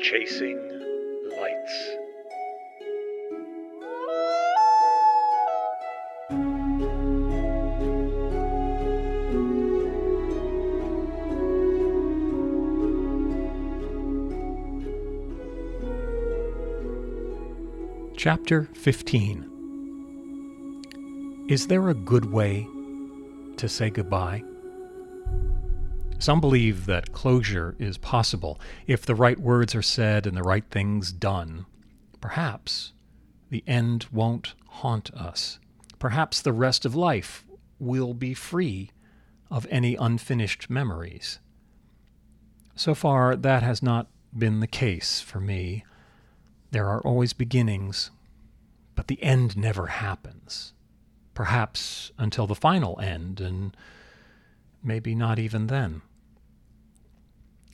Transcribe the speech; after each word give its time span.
Chasing 0.00 0.58
Lights. 1.36 1.96
Chapter 18.16 18.68
15 18.74 19.52
Is 21.48 21.68
there 21.68 21.88
a 21.88 21.94
good 21.94 22.32
way 22.32 22.66
to 23.56 23.68
say 23.68 23.90
goodbye? 23.90 24.42
Some 26.18 26.40
believe 26.40 26.86
that 26.86 27.12
closure 27.12 27.76
is 27.78 27.98
possible 27.98 28.58
if 28.86 29.04
the 29.04 29.14
right 29.14 29.38
words 29.38 29.74
are 29.74 29.82
said 29.82 30.26
and 30.26 30.36
the 30.36 30.42
right 30.42 30.64
things 30.70 31.12
done. 31.12 31.66
Perhaps 32.20 32.92
the 33.50 33.62
end 33.66 34.06
won't 34.10 34.54
haunt 34.66 35.12
us. 35.14 35.58
Perhaps 35.98 36.42
the 36.42 36.52
rest 36.52 36.84
of 36.84 36.94
life 36.94 37.44
will 37.78 38.14
be 38.14 38.34
free 38.34 38.90
of 39.50 39.66
any 39.70 39.94
unfinished 39.94 40.68
memories. 40.68 41.38
So 42.74 42.94
far, 42.94 43.36
that 43.36 43.62
has 43.62 43.82
not 43.82 44.08
been 44.36 44.60
the 44.60 44.66
case 44.66 45.20
for 45.20 45.40
me. 45.40 45.84
There 46.70 46.88
are 46.88 47.00
always 47.02 47.32
beginnings, 47.32 48.10
but 48.94 49.06
the 49.06 49.22
end 49.22 49.56
never 49.56 49.86
happens. 49.86 50.72
Perhaps 51.34 52.10
until 52.18 52.46
the 52.46 52.54
final 52.54 52.98
end, 53.00 53.40
and 53.40 53.76
maybe 54.86 55.14
not 55.14 55.38
even 55.38 55.66
then. 55.66 56.02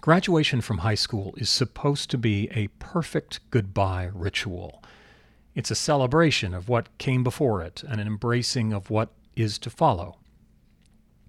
Graduation 0.01 0.61
from 0.61 0.79
high 0.79 0.97
school 0.97 1.33
is 1.37 1.49
supposed 1.49 2.11
to 2.11 2.19
be 2.19 2.49
a 2.53 2.67
perfect 2.81 3.39
goodbye 3.51 4.11
ritual. 4.13 4.83
It's 5.55 5.71
a 5.71 5.77
celebration 5.77 6.55
of 6.55 6.69
what 6.69 6.97
came 6.99 7.23
before 7.23 7.63
it 7.63 7.85
and 7.89 8.01
an 8.01 8.07
embracing 8.07 8.73
of 8.73 8.91
what 8.91 9.11
is 9.37 9.59
to 9.59 9.71
follow. 9.71 10.17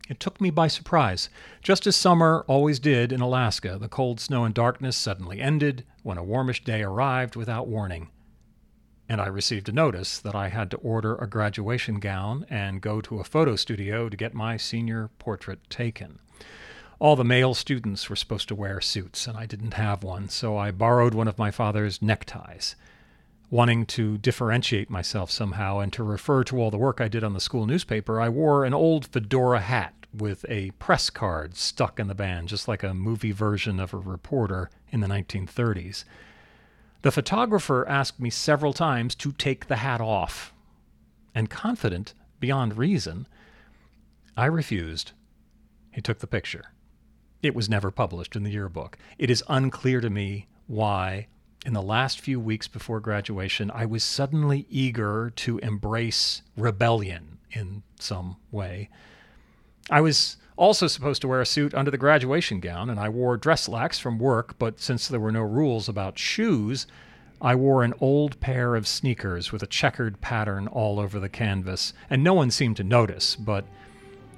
It 0.10 0.20
took 0.20 0.42
me 0.42 0.50
by 0.50 0.68
surprise. 0.68 1.30
Just 1.62 1.88
as 1.88 1.96
summer 1.96 2.44
always 2.48 2.80
did 2.80 3.12
in 3.12 3.22
Alaska, 3.22 3.78
the 3.80 3.88
cold 3.88 4.20
snow 4.20 4.44
and 4.44 4.54
darkness 4.54 4.98
suddenly 4.98 5.40
ended 5.40 5.86
when 6.02 6.18
a 6.18 6.24
warmish 6.24 6.64
day 6.64 6.82
arrived 6.82 7.36
without 7.36 7.68
warning. 7.68 8.10
And 9.14 9.22
I 9.22 9.28
received 9.28 9.70
a 9.70 9.72
notice 9.72 10.18
that 10.18 10.34
I 10.34 10.48
had 10.48 10.72
to 10.72 10.78
order 10.78 11.14
a 11.18 11.28
graduation 11.28 12.00
gown 12.00 12.48
and 12.50 12.82
go 12.82 13.00
to 13.02 13.20
a 13.20 13.24
photo 13.24 13.56
studio 13.56 14.10
to 14.10 14.18
get 14.18 14.34
my 14.34 14.58
senior 14.58 15.12
portrait 15.20 15.60
taken. 15.70 16.18
All 16.98 17.16
the 17.16 17.24
male 17.24 17.54
students 17.54 18.10
were 18.10 18.16
supposed 18.16 18.48
to 18.48 18.56
wear 18.56 18.82
suits, 18.82 19.28
and 19.28 19.38
I 19.38 19.46
didn't 19.46 19.76
have 19.76 20.02
one, 20.02 20.30
so 20.30 20.58
I 20.58 20.72
borrowed 20.72 21.14
one 21.14 21.28
of 21.28 21.38
my 21.38 21.52
father's 21.52 22.02
neckties. 22.02 22.76
Wanting 23.52 23.86
to 23.86 24.18
differentiate 24.18 24.90
myself 24.90 25.30
somehow 25.30 25.78
and 25.78 25.94
to 25.94 26.02
refer 26.02 26.44
to 26.46 26.60
all 26.60 26.72
the 26.72 26.80
work 26.80 27.00
I 27.00 27.08
did 27.08 27.24
on 27.24 27.34
the 27.34 27.40
school 27.40 27.68
newspaper, 27.68 28.20
I 28.20 28.30
wore 28.30 28.66
an 28.66 28.74
old 28.74 29.06
fedora 29.06 29.60
hat 29.60 29.94
with 30.12 30.44
a 30.50 30.72
press 30.80 31.12
card 31.12 31.56
stuck 31.56 32.00
in 32.00 32.08
the 32.08 32.16
band, 32.16 32.48
just 32.48 32.68
like 32.68 32.82
a 32.82 32.96
movie 32.96 33.32
version 33.32 33.80
of 33.80 33.94
a 33.94 33.98
reporter 33.98 34.72
in 34.90 35.02
the 35.02 35.08
1930s. 35.08 36.04
The 37.04 37.12
photographer 37.12 37.88
asked 37.88 38.20
me 38.20 38.30
several 38.30 38.72
times 38.72 39.14
to 39.16 39.34
take 39.34 39.68
the 39.68 39.76
hat 39.76 40.00
off, 40.00 40.54
and 41.36 41.50
confident 41.50 42.14
beyond 42.40 42.78
reason, 42.78 43.28
I 44.38 44.46
refused. 44.46 45.12
He 45.92 46.02
took 46.02 46.20
the 46.20 46.28
picture. 46.28 46.72
It 47.42 47.54
was 47.54 47.70
never 47.70 47.92
published 47.92 48.38
in 48.38 48.44
the 48.44 48.52
yearbook. 48.52 48.98
It 49.18 49.30
is 49.30 49.44
unclear 49.50 50.00
to 50.00 50.10
me 50.10 50.48
why, 50.68 51.28
in 51.66 51.74
the 51.74 51.82
last 51.82 52.22
few 52.22 52.40
weeks 52.40 52.70
before 52.70 53.02
graduation, 53.02 53.70
I 53.72 53.86
was 53.86 54.04
suddenly 54.04 54.66
eager 54.70 55.30
to 55.36 55.58
embrace 55.58 56.42
rebellion 56.56 57.40
in 57.52 57.84
some 58.00 58.38
way. 58.50 58.90
I 59.90 60.00
was 60.00 60.38
also 60.56 60.88
supposed 60.88 61.22
to 61.22 61.28
wear 61.28 61.42
a 61.42 61.46
suit 61.46 61.74
under 61.74 61.92
the 61.92 61.98
graduation 61.98 62.60
gown, 62.60 62.90
and 62.90 63.00
I 63.00 63.10
wore 63.10 63.38
dress 63.38 63.64
slacks 63.64 64.00
from 64.00 64.20
work, 64.20 64.58
but 64.60 64.80
since 64.80 65.08
there 65.08 65.20
were 65.20 65.32
no 65.32 65.42
rules 65.42 65.90
about 65.90 66.18
shoes, 66.20 66.88
I 67.42 67.56
wore 67.56 67.84
an 67.84 67.94
old 68.00 68.40
pair 68.40 68.76
of 68.76 68.88
sneakers 68.88 69.52
with 69.52 69.64
a 69.64 69.68
checkered 69.68 70.22
pattern 70.22 70.68
all 70.68 71.00
over 71.00 71.20
the 71.20 71.30
canvas, 71.30 71.94
and 72.10 72.24
no 72.24 72.34
one 72.34 72.52
seemed 72.52 72.78
to 72.78 72.84
notice, 72.84 73.36
but 73.36 73.66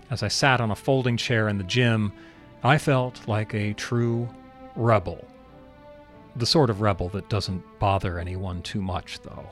as 0.10 0.24
I 0.24 0.28
sat 0.28 0.62
on 0.62 0.72
a 0.72 0.76
folding 0.76 1.18
chair 1.18 1.48
in 1.48 1.58
the 1.58 1.64
gym, 1.64 2.14
I 2.64 2.78
felt 2.78 3.28
like 3.28 3.54
a 3.54 3.74
true 3.74 4.30
rebel. 4.76 5.24
The 6.36 6.46
sort 6.46 6.70
of 6.70 6.82
rebel 6.82 7.10
that 7.10 7.30
doesn't 7.30 7.64
bother 7.80 8.20
anyone 8.20 8.62
too 8.62 8.82
much, 8.82 9.20
though. 9.22 9.50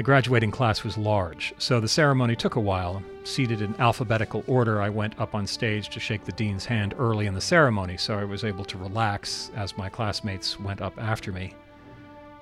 The 0.00 0.04
graduating 0.04 0.50
class 0.50 0.82
was 0.82 0.96
large, 0.96 1.52
so 1.58 1.78
the 1.78 1.86
ceremony 1.86 2.34
took 2.34 2.56
a 2.56 2.60
while. 2.60 3.02
Seated 3.24 3.60
in 3.60 3.78
alphabetical 3.78 4.42
order, 4.46 4.80
I 4.80 4.88
went 4.88 5.20
up 5.20 5.34
on 5.34 5.46
stage 5.46 5.90
to 5.90 6.00
shake 6.00 6.24
the 6.24 6.32
dean's 6.32 6.64
hand 6.64 6.94
early 6.98 7.26
in 7.26 7.34
the 7.34 7.40
ceremony, 7.42 7.98
so 7.98 8.18
I 8.18 8.24
was 8.24 8.42
able 8.42 8.64
to 8.64 8.78
relax 8.78 9.50
as 9.54 9.76
my 9.76 9.90
classmates 9.90 10.58
went 10.58 10.80
up 10.80 10.94
after 10.96 11.32
me. 11.32 11.52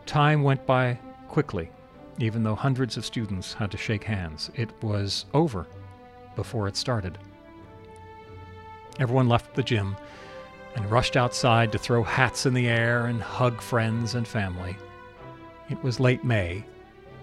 Time 0.07 0.45
went 0.45 0.67
by 0.67 1.01
quickly, 1.27 1.69
even 2.21 2.45
though 2.45 2.55
hundreds 2.55 2.97
of 2.97 3.05
students 3.05 3.55
had 3.55 3.73
to 3.73 3.77
shake 3.77 4.05
hands. 4.05 4.53
It 4.55 4.71
was 4.81 5.25
over 5.35 5.67
before 6.37 6.69
it 6.69 6.77
started. 6.77 7.19
Everyone 9.01 9.29
left 9.29 9.57
the 9.57 9.65
gym 9.65 9.97
and 10.77 10.89
rushed 10.89 11.17
outside 11.17 11.73
to 11.73 11.79
throw 11.79 12.05
hats 12.05 12.47
in 12.47 12.55
the 12.55 12.69
air 12.69 13.07
and 13.07 13.21
hug 13.21 13.61
friends 13.61 14.15
and 14.15 14.29
family. 14.29 14.77
It 15.71 15.83
was 15.83 15.99
late 15.99 16.23
May, 16.23 16.65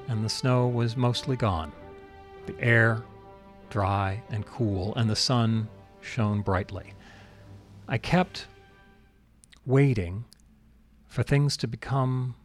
and 0.08 0.24
the 0.24 0.30
snow 0.30 0.68
was 0.68 0.96
mostly 0.96 1.36
gone. 1.36 1.72
The 2.46 2.60
air 2.60 3.04
dry 3.70 4.22
and 4.30 4.46
cool, 4.46 4.94
and 4.96 5.10
the 5.10 5.16
sun 5.16 5.68
shone 6.02 6.42
brightly. 6.42 6.94
I 7.88 7.98
kept 7.98 8.48
waiting 9.66 10.26
for 11.08 11.24
things 11.24 11.58
to 11.58 11.68
become 11.68 12.36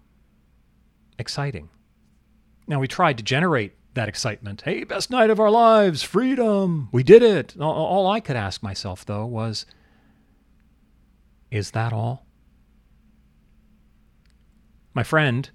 exciting. 1.18 1.68
Now, 2.66 2.80
we 2.80 2.88
tried 2.88 3.18
to 3.18 3.22
generate 3.22 3.74
that 3.94 4.08
excitement. 4.08 4.62
Hey, 4.62 4.84
best 4.84 5.10
night 5.10 5.30
of 5.30 5.40
our 5.40 5.50
lives, 5.50 6.02
freedom, 6.02 6.88
we 6.92 7.02
did 7.02 7.22
it. 7.22 7.56
All 7.60 8.06
I 8.06 8.20
could 8.20 8.36
ask 8.36 8.62
myself, 8.62 9.04
though, 9.04 9.26
was 9.26 9.66
Is 11.50 11.72
that 11.72 11.92
all? 11.92 12.24
My 14.94 15.02
friend 15.02 15.50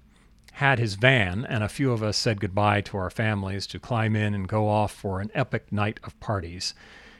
had 0.56 0.78
his 0.78 0.94
van, 0.94 1.44
and 1.50 1.62
a 1.62 1.68
few 1.68 1.92
of 1.92 2.02
us 2.02 2.16
said 2.16 2.40
goodbye 2.40 2.80
to 2.80 2.96
our 2.96 3.10
families 3.10 3.66
to 3.66 3.78
climb 3.78 4.16
in 4.16 4.32
and 4.32 4.48
go 4.48 4.66
off 4.66 4.90
for 4.90 5.20
an 5.20 5.30
epic 5.34 5.70
night 5.70 6.00
of 6.02 6.18
parties. 6.18 6.72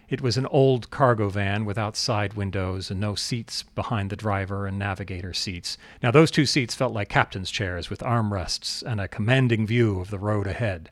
It 0.08 0.22
was 0.22 0.38
an 0.38 0.46
old 0.46 0.88
cargo 0.88 1.28
van 1.28 1.66
without 1.66 1.98
side 1.98 2.32
windows 2.32 2.90
and 2.90 2.98
no 2.98 3.14
seats 3.14 3.62
behind 3.62 4.08
the 4.08 4.16
driver 4.16 4.66
and 4.66 4.78
navigator 4.78 5.34
seats. 5.34 5.76
Now, 6.02 6.10
those 6.10 6.30
two 6.30 6.46
seats 6.46 6.74
felt 6.74 6.94
like 6.94 7.10
captain's 7.10 7.50
chairs 7.50 7.90
with 7.90 8.00
armrests 8.00 8.82
and 8.82 9.02
a 9.02 9.08
commanding 9.08 9.66
view 9.66 10.00
of 10.00 10.08
the 10.08 10.18
road 10.18 10.46
ahead. 10.46 10.90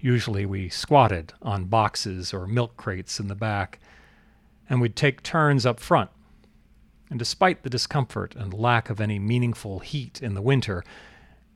Usually 0.00 0.44
we 0.44 0.68
squatted 0.68 1.32
on 1.42 1.66
boxes 1.66 2.34
or 2.34 2.48
milk 2.48 2.76
crates 2.76 3.20
in 3.20 3.28
the 3.28 3.36
back, 3.36 3.78
and 4.68 4.80
we'd 4.80 4.96
take 4.96 5.22
turns 5.22 5.64
up 5.64 5.78
front. 5.78 6.10
And 7.08 7.20
despite 7.20 7.62
the 7.62 7.70
discomfort 7.70 8.34
and 8.34 8.52
lack 8.52 8.90
of 8.90 9.00
any 9.00 9.20
meaningful 9.20 9.78
heat 9.78 10.20
in 10.20 10.34
the 10.34 10.42
winter, 10.42 10.82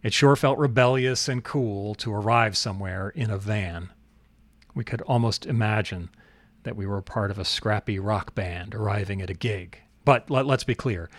it 0.02 0.12
sure 0.12 0.36
felt 0.36 0.58
rebellious 0.58 1.28
and 1.28 1.44
cool 1.44 1.94
to 1.96 2.12
arrive 2.12 2.56
somewhere 2.56 3.10
in 3.10 3.30
a 3.30 3.38
van. 3.38 3.90
We 4.74 4.84
could 4.84 5.02
almost 5.02 5.46
imagine 5.46 6.10
that 6.64 6.76
we 6.76 6.86
were 6.86 7.03
part 7.03 7.30
of 7.30 7.38
a 7.38 7.44
scrappy 7.44 7.98
rock 7.98 8.34
band 8.34 8.74
arriving 8.74 9.21
at 9.21 9.30
a 9.30 9.34
gig. 9.34 9.78
But 10.04 10.30
let, 10.30 10.47
us 10.47 10.65
be 10.65 10.74
clear, 10.74 11.10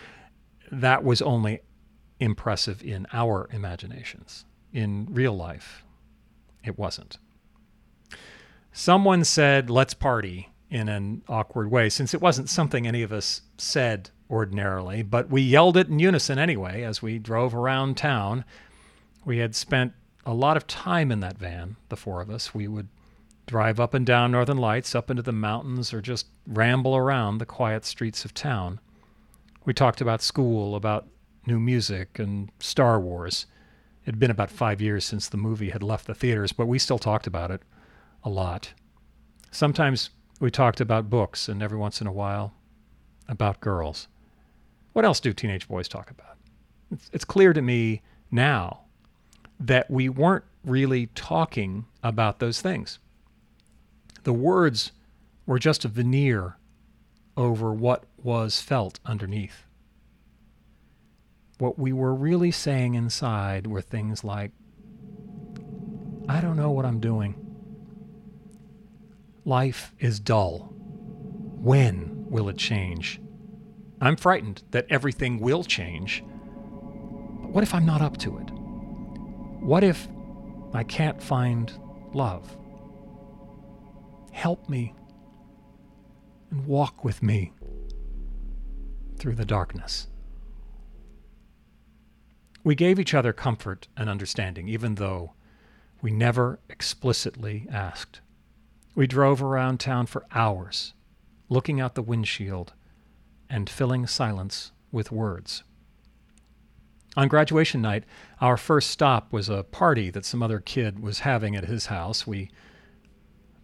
that 0.70 1.04
was 1.04 1.22
only 1.22 1.60
impressive 2.20 2.82
in 2.82 3.06
our 3.12 3.48
imaginations. 3.52 4.44
In 4.72 5.06
real 5.10 5.36
life, 5.36 5.84
it 6.64 6.78
wasn't. 6.78 7.18
Someone 8.72 9.24
said, 9.24 9.70
let's 9.70 9.94
party 9.94 10.50
in 10.68 10.88
an 10.88 11.22
awkward 11.28 11.70
way, 11.70 11.88
since 11.88 12.12
it 12.12 12.20
wasn't 12.20 12.48
something 12.48 12.86
any 12.86 13.02
of 13.02 13.12
us 13.12 13.42
said 13.56 14.10
ordinarily, 14.28 15.02
but 15.02 15.30
we 15.30 15.42
yelled 15.42 15.76
it 15.76 15.88
in 15.88 16.00
unison 16.00 16.38
anyway 16.38 16.82
as 16.82 17.00
we 17.00 17.18
drove 17.18 17.54
around 17.54 17.96
town. 17.96 18.44
We 19.24 19.38
had 19.38 19.54
spent 19.54 19.92
a 20.26 20.34
lot 20.34 20.56
of 20.56 20.66
time 20.66 21.10
in 21.10 21.20
that 21.20 21.38
van, 21.38 21.76
the 21.88 21.96
four 21.96 22.20
of 22.20 22.30
us. 22.30 22.54
We 22.54 22.68
would 22.68 22.88
drive 23.46 23.78
up 23.78 23.94
and 23.94 24.06
down 24.06 24.32
Northern 24.32 24.56
Lights, 24.58 24.94
up 24.94 25.10
into 25.10 25.22
the 25.22 25.32
mountains, 25.32 25.92
or 25.92 26.00
just 26.00 26.26
ramble 26.46 26.96
around 26.96 27.38
the 27.38 27.46
quiet 27.46 27.84
streets 27.84 28.24
of 28.24 28.32
town. 28.34 28.80
We 29.64 29.74
talked 29.74 30.00
about 30.00 30.22
school, 30.22 30.74
about 30.76 31.06
new 31.46 31.58
music, 31.58 32.18
and 32.18 32.50
Star 32.58 33.00
Wars. 33.00 33.46
It 34.02 34.06
had 34.06 34.18
been 34.18 34.30
about 34.30 34.50
five 34.50 34.80
years 34.80 35.04
since 35.04 35.28
the 35.28 35.36
movie 35.36 35.70
had 35.70 35.82
left 35.82 36.06
the 36.06 36.14
theaters, 36.14 36.52
but 36.52 36.66
we 36.66 36.78
still 36.78 36.98
talked 36.98 37.26
about 37.26 37.50
it 37.50 37.62
a 38.22 38.30
lot. 38.30 38.72
Sometimes 39.50 40.10
We 40.40 40.50
talked 40.50 40.80
about 40.80 41.08
books 41.08 41.48
and 41.48 41.62
every 41.62 41.78
once 41.78 42.00
in 42.00 42.06
a 42.06 42.12
while 42.12 42.54
about 43.28 43.60
girls. 43.60 44.08
What 44.92 45.04
else 45.04 45.20
do 45.20 45.32
teenage 45.32 45.68
boys 45.68 45.88
talk 45.88 46.10
about? 46.10 46.36
It's, 46.90 47.08
it's 47.12 47.24
clear 47.24 47.52
to 47.52 47.62
me 47.62 48.02
now 48.30 48.83
that 49.66 49.90
we 49.90 50.08
weren't 50.08 50.44
really 50.64 51.06
talking 51.14 51.86
about 52.02 52.38
those 52.38 52.60
things. 52.60 52.98
The 54.24 54.32
words 54.32 54.92
were 55.46 55.58
just 55.58 55.84
a 55.84 55.88
veneer 55.88 56.56
over 57.36 57.72
what 57.72 58.04
was 58.22 58.60
felt 58.60 59.00
underneath. 59.04 59.64
What 61.58 61.78
we 61.78 61.92
were 61.92 62.14
really 62.14 62.50
saying 62.50 62.94
inside 62.94 63.66
were 63.66 63.80
things 63.80 64.24
like, 64.24 64.50
I 66.28 66.40
don't 66.40 66.56
know 66.56 66.70
what 66.70 66.84
I'm 66.84 67.00
doing. 67.00 67.34
Life 69.44 69.94
is 69.98 70.20
dull. 70.20 70.72
When 71.60 72.26
will 72.28 72.48
it 72.48 72.56
change? 72.58 73.20
I'm 74.00 74.16
frightened 74.16 74.62
that 74.72 74.86
everything 74.90 75.38
will 75.38 75.64
change. 75.64 76.22
But 77.42 77.50
what 77.50 77.62
if 77.62 77.74
I'm 77.74 77.86
not 77.86 78.02
up 78.02 78.16
to 78.18 78.38
it? 78.38 78.53
What 79.64 79.82
if 79.82 80.08
I 80.74 80.84
can't 80.84 81.22
find 81.22 81.72
love? 82.12 82.54
Help 84.30 84.68
me 84.68 84.92
and 86.50 86.66
walk 86.66 87.02
with 87.02 87.22
me 87.22 87.50
through 89.16 89.36
the 89.36 89.46
darkness. 89.46 90.08
We 92.62 92.74
gave 92.74 93.00
each 93.00 93.14
other 93.14 93.32
comfort 93.32 93.88
and 93.96 94.10
understanding, 94.10 94.68
even 94.68 94.96
though 94.96 95.32
we 96.02 96.10
never 96.10 96.60
explicitly 96.68 97.66
asked. 97.72 98.20
We 98.94 99.06
drove 99.06 99.42
around 99.42 99.80
town 99.80 100.04
for 100.04 100.26
hours, 100.30 100.92
looking 101.48 101.80
out 101.80 101.94
the 101.94 102.02
windshield 102.02 102.74
and 103.48 103.70
filling 103.70 104.06
silence 104.06 104.72
with 104.92 105.10
words. 105.10 105.64
On 107.16 107.28
graduation 107.28 107.80
night, 107.80 108.04
our 108.40 108.56
first 108.56 108.90
stop 108.90 109.32
was 109.32 109.48
a 109.48 109.62
party 109.62 110.10
that 110.10 110.24
some 110.24 110.42
other 110.42 110.58
kid 110.58 111.00
was 111.00 111.20
having 111.20 111.54
at 111.54 111.66
his 111.66 111.86
house. 111.86 112.26
We 112.26 112.50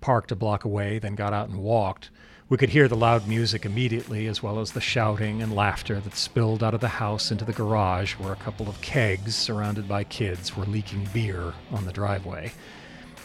parked 0.00 0.30
a 0.30 0.36
block 0.36 0.64
away, 0.64 0.98
then 1.00 1.16
got 1.16 1.32
out 1.32 1.48
and 1.48 1.58
walked. 1.58 2.10
We 2.48 2.56
could 2.56 2.70
hear 2.70 2.88
the 2.88 2.96
loud 2.96 3.28
music 3.28 3.64
immediately, 3.64 4.26
as 4.26 4.42
well 4.42 4.60
as 4.60 4.72
the 4.72 4.80
shouting 4.80 5.42
and 5.42 5.54
laughter 5.54 6.00
that 6.00 6.16
spilled 6.16 6.62
out 6.62 6.74
of 6.74 6.80
the 6.80 6.88
house 6.88 7.30
into 7.30 7.44
the 7.44 7.52
garage, 7.52 8.14
where 8.14 8.32
a 8.32 8.36
couple 8.36 8.68
of 8.68 8.80
kegs, 8.80 9.34
surrounded 9.34 9.88
by 9.88 10.04
kids, 10.04 10.56
were 10.56 10.64
leaking 10.64 11.08
beer 11.12 11.54
on 11.72 11.84
the 11.84 11.92
driveway. 11.92 12.52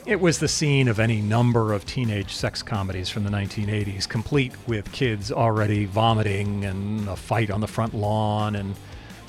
It 0.05 0.19
was 0.19 0.37
the 0.37 0.47
scene 0.47 0.87
of 0.87 0.99
any 0.99 1.21
number 1.21 1.73
of 1.73 1.85
teenage 1.85 2.35
sex 2.35 2.61
comedies 2.61 3.09
from 3.09 3.23
the 3.23 3.31
1980s, 3.31 4.07
complete 4.07 4.53
with 4.67 4.91
kids 4.91 5.31
already 5.31 5.85
vomiting 5.85 6.63
and 6.63 7.07
a 7.09 7.15
fight 7.15 7.49
on 7.49 7.61
the 7.61 7.67
front 7.67 7.95
lawn 7.95 8.55
and 8.55 8.75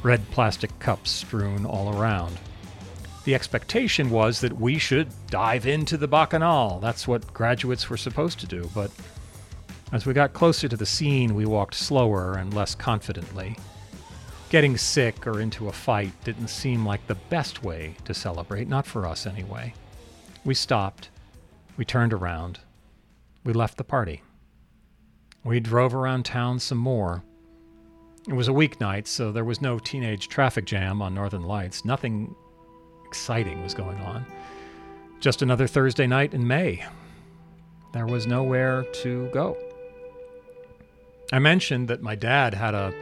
red 0.02 0.30
plastic 0.30 0.76
cups 0.78 1.10
strewn 1.10 1.64
all 1.64 1.98
around. 1.98 2.38
The 3.24 3.34
expectation 3.34 4.10
was 4.10 4.40
that 4.40 4.60
we 4.60 4.78
should 4.78 5.08
dive 5.28 5.66
into 5.66 5.96
the 5.96 6.06
bacchanal. 6.06 6.78
That's 6.80 7.08
what 7.08 7.34
graduates 7.34 7.90
were 7.90 7.96
supposed 7.96 8.38
to 8.40 8.46
do, 8.46 8.70
but 8.74 8.90
as 9.92 10.06
we 10.06 10.12
got 10.12 10.32
closer 10.32 10.68
to 10.68 10.76
the 10.76 10.86
scene, 10.86 11.34
we 11.34 11.46
walked 11.46 11.74
slower 11.74 12.34
and 12.34 12.54
less 12.54 12.74
confidently. 12.74 13.56
Getting 14.48 14.76
sick 14.76 15.26
or 15.26 15.40
into 15.40 15.68
a 15.68 15.72
fight 15.72 16.12
didn't 16.22 16.48
seem 16.48 16.86
like 16.86 17.06
the 17.06 17.16
best 17.16 17.64
way 17.64 17.96
to 18.04 18.14
celebrate, 18.14 18.68
not 18.68 18.86
for 18.86 19.06
us 19.06 19.26
anyway. 19.26 19.74
We 20.44 20.54
stopped. 20.54 21.10
We 21.76 21.84
turned 21.84 22.12
around. 22.12 22.60
We 23.44 23.52
left 23.52 23.76
the 23.76 23.84
party. 23.84 24.22
We 25.42 25.60
drove 25.60 25.94
around 25.94 26.24
town 26.24 26.58
some 26.60 26.78
more. 26.78 27.22
It 28.28 28.34
was 28.34 28.48
a 28.48 28.52
weeknight, 28.52 29.06
so 29.06 29.30
there 29.30 29.44
was 29.44 29.60
no 29.60 29.78
teenage 29.78 30.28
traffic 30.28 30.64
jam 30.64 31.00
on 31.00 31.14
Northern 31.14 31.44
Lights. 31.44 31.84
Nothing 31.84 32.34
exciting 33.06 33.62
was 33.62 33.72
going 33.72 33.98
on. 33.98 34.26
Just 35.20 35.42
another 35.42 35.68
Thursday 35.68 36.08
night 36.08 36.34
in 36.34 36.46
May. 36.46 36.84
There 37.92 38.06
was 38.06 38.26
nowhere 38.26 38.82
to 39.02 39.28
go. 39.28 39.56
I 41.32 41.38
mentioned 41.38 41.86
that 41.88 42.02
my 42.02 42.16
dad 42.16 42.52
had 42.52 42.74
a 42.74 42.92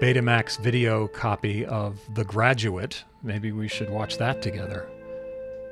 Betamax 0.00 0.58
video 0.58 1.08
copy 1.08 1.66
of 1.66 2.00
The 2.14 2.24
Graduate. 2.24 3.04
Maybe 3.22 3.52
we 3.52 3.68
should 3.68 3.90
watch 3.90 4.16
that 4.16 4.40
together. 4.40 4.88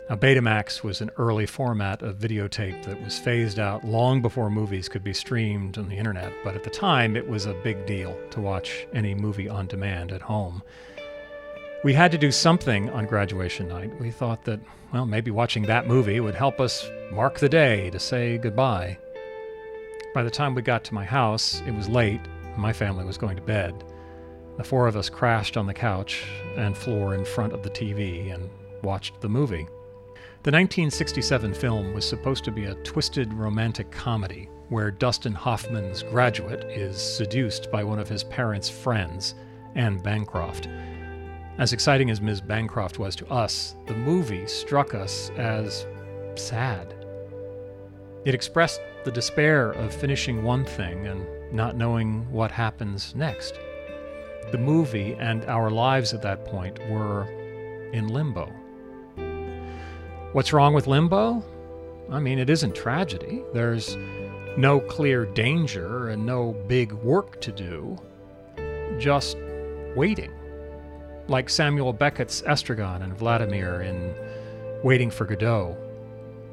Now, 0.09 0.15
Betamax 0.15 0.85
was 0.85 1.01
an 1.01 1.11
early 1.17 1.47
format 1.47 2.01
of 2.01 2.19
videotape 2.19 2.85
that 2.85 3.03
was 3.03 3.19
phased 3.19 3.59
out 3.59 3.85
long 3.85 4.23
before 4.23 4.49
movies 4.49 4.89
could 4.89 5.03
be 5.03 5.13
streamed 5.13 5.79
on 5.79 5.89
the 5.89 5.97
internet, 5.97 6.33
but 6.45 6.55
at 6.55 6.63
the 6.63 6.71
time 6.71 7.17
it 7.17 7.29
was 7.29 7.47
a 7.47 7.61
big 7.65 7.87
deal 7.87 8.17
to 8.31 8.41
watch 8.41 8.87
any 8.93 9.17
movie 9.17 9.49
on 9.49 9.67
demand 9.67 10.13
at 10.13 10.23
home. 10.23 10.63
We 11.83 11.93
had 11.93 12.13
to 12.13 12.19
do 12.19 12.31
something 12.31 12.89
on 12.91 13.07
graduation 13.07 13.67
night. 13.67 13.99
We 14.01 14.13
thought 14.13 14.45
that, 14.45 14.61
well, 14.93 15.07
maybe 15.07 15.33
watching 15.33 15.65
that 15.65 15.89
movie 15.89 16.21
would 16.21 16.37
help 16.37 16.61
us 16.61 16.89
mark 17.11 17.41
the 17.41 17.49
day 17.49 17.91
to 17.91 17.99
say 17.99 18.39
goodbye. 18.39 18.99
By 20.15 20.23
the 20.23 20.31
time 20.31 20.55
we 20.55 20.63
got 20.63 20.85
to 20.85 20.95
my 20.95 21.05
house, 21.05 21.63
it 21.67 21.75
was 21.75 21.89
late. 21.89 22.21
My 22.57 22.73
family 22.73 23.05
was 23.05 23.19
going 23.19 23.37
to 23.37 23.43
bed. 23.43 23.83
The 24.57 24.65
four 24.65 24.87
of 24.87 24.97
us 24.97 25.11
crashed 25.11 25.57
on 25.57 25.67
the 25.67 25.75
couch 25.75 26.23
and 26.57 26.79
floor 26.79 27.17
in 27.17 27.25
front 27.25 27.53
of 27.53 27.65
the 27.65 27.71
TV 27.71 28.33
and 28.33 28.49
watched 28.83 29.21
the 29.21 29.29
movie. 29.29 29.67
The 30.43 30.53
1967 30.53 31.55
film 31.55 31.93
was 31.93 32.09
supposed 32.09 32.45
to 32.45 32.53
be 32.53 32.67
a 32.67 32.75
twisted 32.77 33.33
romantic 33.33 33.91
comedy 33.91 34.49
where 34.69 34.91
Dustin 34.91 35.33
Hoffman's 35.33 36.03
graduate 36.03 36.65
is 36.65 37.01
seduced 37.01 37.71
by 37.71 37.85
one 37.85 37.99
of 37.99 38.09
his 38.09 38.25
parents' 38.25 38.69
friends, 38.69 39.35
Anne 39.75 39.99
Bancroft. 39.99 40.69
As 41.59 41.73
exciting 41.73 42.11
as 42.11 42.21
Ms. 42.21 42.41
Bancroft 42.41 42.99
was 42.99 43.17
to 43.17 43.27
us, 43.29 43.77
the 43.87 43.95
movie 43.95 44.47
struck 44.47 44.95
us 44.95 45.31
as 45.37 45.87
sad. 46.35 46.95
It 48.25 48.35
expressed 48.35 48.81
the 49.05 49.13
despair 49.13 49.71
of 49.71 49.95
finishing 49.95 50.43
one 50.43 50.65
thing 50.65 51.07
and 51.07 51.25
not 51.53 51.77
knowing 51.77 52.31
what 52.31 52.51
happens 52.51 53.15
next. 53.15 53.59
The 54.51 54.59
movie 54.59 55.15
and 55.15 55.45
our 55.47 55.71
lives 55.71 56.13
at 56.13 56.23
that 56.23 56.45
point 56.45 56.79
were 56.89 57.25
in 57.93 58.09
limbo. 58.09 58.53
What's 60.37 60.53
wrong 60.53 60.75
with 60.75 60.87
limbo? 60.87 61.43
I 62.11 62.19
mean, 62.21 62.39
it 62.39 62.51
isn't 62.51 62.75
tragedy. 62.75 63.43
There's 63.55 63.97
no 64.59 64.81
clear 64.81 65.25
danger 65.25 66.11
and 66.11 66.27
no 66.27 66.53
big 66.69 66.93
work 66.93 67.41
to 67.41 67.51
do, 67.51 67.97
just 68.99 69.39
waiting. 69.97 70.31
Like 71.29 71.49
Samuel 71.49 71.95
Beckett's 71.95 72.43
Estragon 72.43 73.03
and 73.03 73.17
Vladimir 73.17 73.81
in 73.81 74.15
Waiting 74.85 75.11
for 75.11 75.25
Godot. 75.25 75.75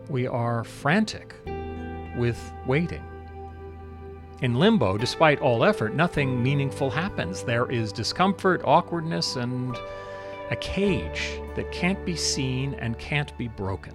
We 0.07 0.27
are 0.27 0.63
frantic 0.63 1.35
with 2.15 2.39
waiting. 2.65 3.03
In 4.41 4.53
limbo, 4.53 4.97
despite 4.97 5.41
all 5.41 5.65
effort, 5.65 5.93
nothing 5.93 6.41
meaningful 6.41 6.89
happens. 6.89 7.43
There 7.43 7.69
is 7.69 7.91
discomfort, 7.91 8.61
awkwardness, 8.63 9.35
and 9.35 9.77
a 10.53 10.55
cage 10.57 11.41
that 11.55 11.71
can't 11.71 12.05
be 12.05 12.15
seen 12.15 12.75
and 12.75 12.99
can't 12.99 13.35
be 13.39 13.47
broken. 13.47 13.91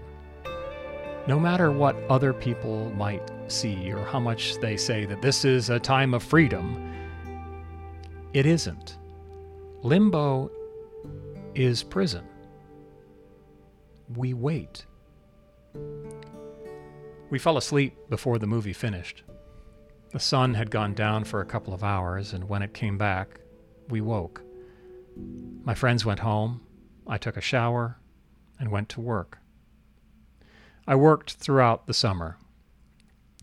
No 1.29 1.39
matter 1.39 1.71
what 1.71 1.95
other 2.11 2.33
people 2.33 2.91
might 2.97 3.31
see 3.47 3.93
or 3.93 4.05
how 4.05 4.19
much 4.19 4.59
they 4.59 4.77
say 4.77 5.05
that 5.05 5.23
this 5.23 5.45
is 5.45 5.71
a 5.71 5.79
time 5.79 6.15
of 6.15 6.23
freedom, 6.25 6.93
it 8.33 8.45
isn't. 8.45 8.99
Limbo 9.85 10.51
is 11.55 11.85
prison. 11.85 12.25
We 14.17 14.35
wait. 14.35 14.85
We 17.31 17.39
fell 17.39 17.57
asleep 17.57 17.97
before 18.09 18.39
the 18.41 18.49
movie 18.49 18.73
finished. 18.73 19.23
The 20.11 20.19
sun 20.19 20.55
had 20.55 20.73
gone 20.73 20.95
down 20.95 21.23
for 21.23 21.41
a 21.41 21.47
couple 21.47 21.73
of 21.73 21.85
hours, 21.85 22.33
and 22.33 22.49
when 22.49 22.63
it 22.63 22.75
came 22.75 22.99
back, 22.99 23.39
we 23.91 24.01
woke. 24.01 24.43
My 25.65 25.75
friends 25.75 26.05
went 26.05 26.21
home. 26.21 26.63
I 27.07 27.19
took 27.19 27.37
a 27.37 27.43
shower 27.43 27.99
and 28.59 28.71
went 28.71 28.89
to 28.91 29.01
work. 29.01 29.39
I 30.87 30.95
worked 30.95 31.35
throughout 31.35 31.87
the 31.87 31.95
summer. 31.95 32.39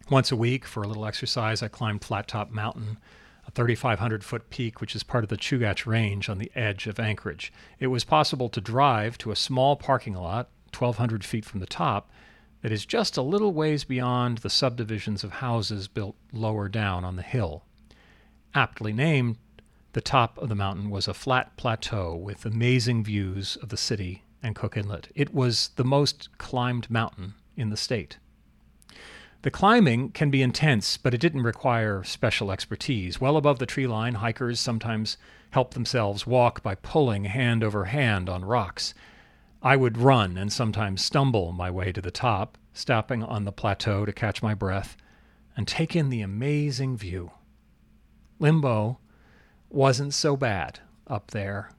Once 0.09 0.31
a 0.31 0.35
week, 0.35 0.65
for 0.65 0.83
a 0.83 0.87
little 0.87 1.05
exercise, 1.05 1.63
I 1.63 1.67
climbed 1.67 2.03
Flat 2.03 2.27
Top 2.27 2.51
Mountain, 2.51 2.97
a 3.47 3.51
3,500 3.51 4.23
foot 4.23 4.49
peak 4.49 4.81
which 4.81 4.95
is 4.95 5.03
part 5.03 5.23
of 5.23 5.29
the 5.29 5.37
Chugach 5.37 5.85
Range 5.85 6.27
on 6.29 6.37
the 6.37 6.51
edge 6.55 6.87
of 6.87 6.99
Anchorage. 6.99 7.51
It 7.79 7.87
was 7.87 8.03
possible 8.03 8.49
to 8.49 8.61
drive 8.61 9.17
to 9.19 9.31
a 9.31 9.35
small 9.35 9.75
parking 9.75 10.15
lot, 10.15 10.49
1,200 10.77 11.23
feet 11.23 11.45
from 11.45 11.59
the 11.59 11.65
top, 11.65 12.09
that 12.61 12.71
is 12.71 12.85
just 12.85 13.17
a 13.17 13.21
little 13.21 13.53
ways 13.53 13.83
beyond 13.83 14.39
the 14.39 14.49
subdivisions 14.49 15.23
of 15.23 15.33
houses 15.33 15.87
built 15.87 16.15
lower 16.33 16.67
down 16.67 17.05
on 17.05 17.15
the 17.15 17.21
hill. 17.21 17.63
Aptly 18.55 18.91
named 18.91 19.37
the 19.95 20.01
top 20.01 20.37
of 20.39 20.49
the 20.49 20.55
mountain 20.55 20.89
was 20.89 21.07
a 21.07 21.13
flat 21.13 21.55
plateau 21.55 22.13
with 22.13 22.45
amazing 22.45 23.01
views 23.01 23.55
of 23.61 23.69
the 23.69 23.77
city 23.77 24.23
and 24.43 24.53
Cook 24.53 24.75
Inlet. 24.75 25.07
It 25.15 25.33
was 25.33 25.69
the 25.77 25.85
most 25.85 26.27
climbed 26.37 26.91
mountain 26.91 27.35
in 27.55 27.69
the 27.69 27.77
state. 27.77 28.17
The 29.43 29.51
climbing 29.51 30.09
can 30.09 30.29
be 30.29 30.41
intense, 30.41 30.97
but 30.97 31.13
it 31.13 31.21
didn't 31.21 31.43
require 31.43 32.03
special 32.03 32.51
expertise. 32.51 33.21
Well 33.21 33.37
above 33.37 33.57
the 33.57 33.65
tree 33.65 33.87
line, 33.87 34.15
hikers 34.15 34.59
sometimes 34.59 35.15
help 35.51 35.73
themselves 35.73 36.27
walk 36.27 36.61
by 36.61 36.75
pulling 36.75 37.23
hand 37.23 37.63
over 37.63 37.85
hand 37.85 38.27
on 38.27 38.43
rocks. 38.43 38.93
I 39.63 39.77
would 39.77 39.97
run 39.97 40.37
and 40.37 40.51
sometimes 40.51 41.05
stumble 41.05 41.53
my 41.53 41.71
way 41.71 41.93
to 41.93 42.01
the 42.01 42.11
top, 42.11 42.57
stopping 42.73 43.23
on 43.23 43.45
the 43.45 43.53
plateau 43.53 44.03
to 44.03 44.11
catch 44.11 44.43
my 44.43 44.55
breath 44.55 44.97
and 45.55 45.65
take 45.65 45.95
in 45.95 46.09
the 46.09 46.19
amazing 46.19 46.97
view. 46.97 47.31
Limbo 48.39 48.99
wasn't 49.75 50.13
so 50.13 50.37
bad 50.37 50.79
up 51.05 51.31
there. 51.31 51.71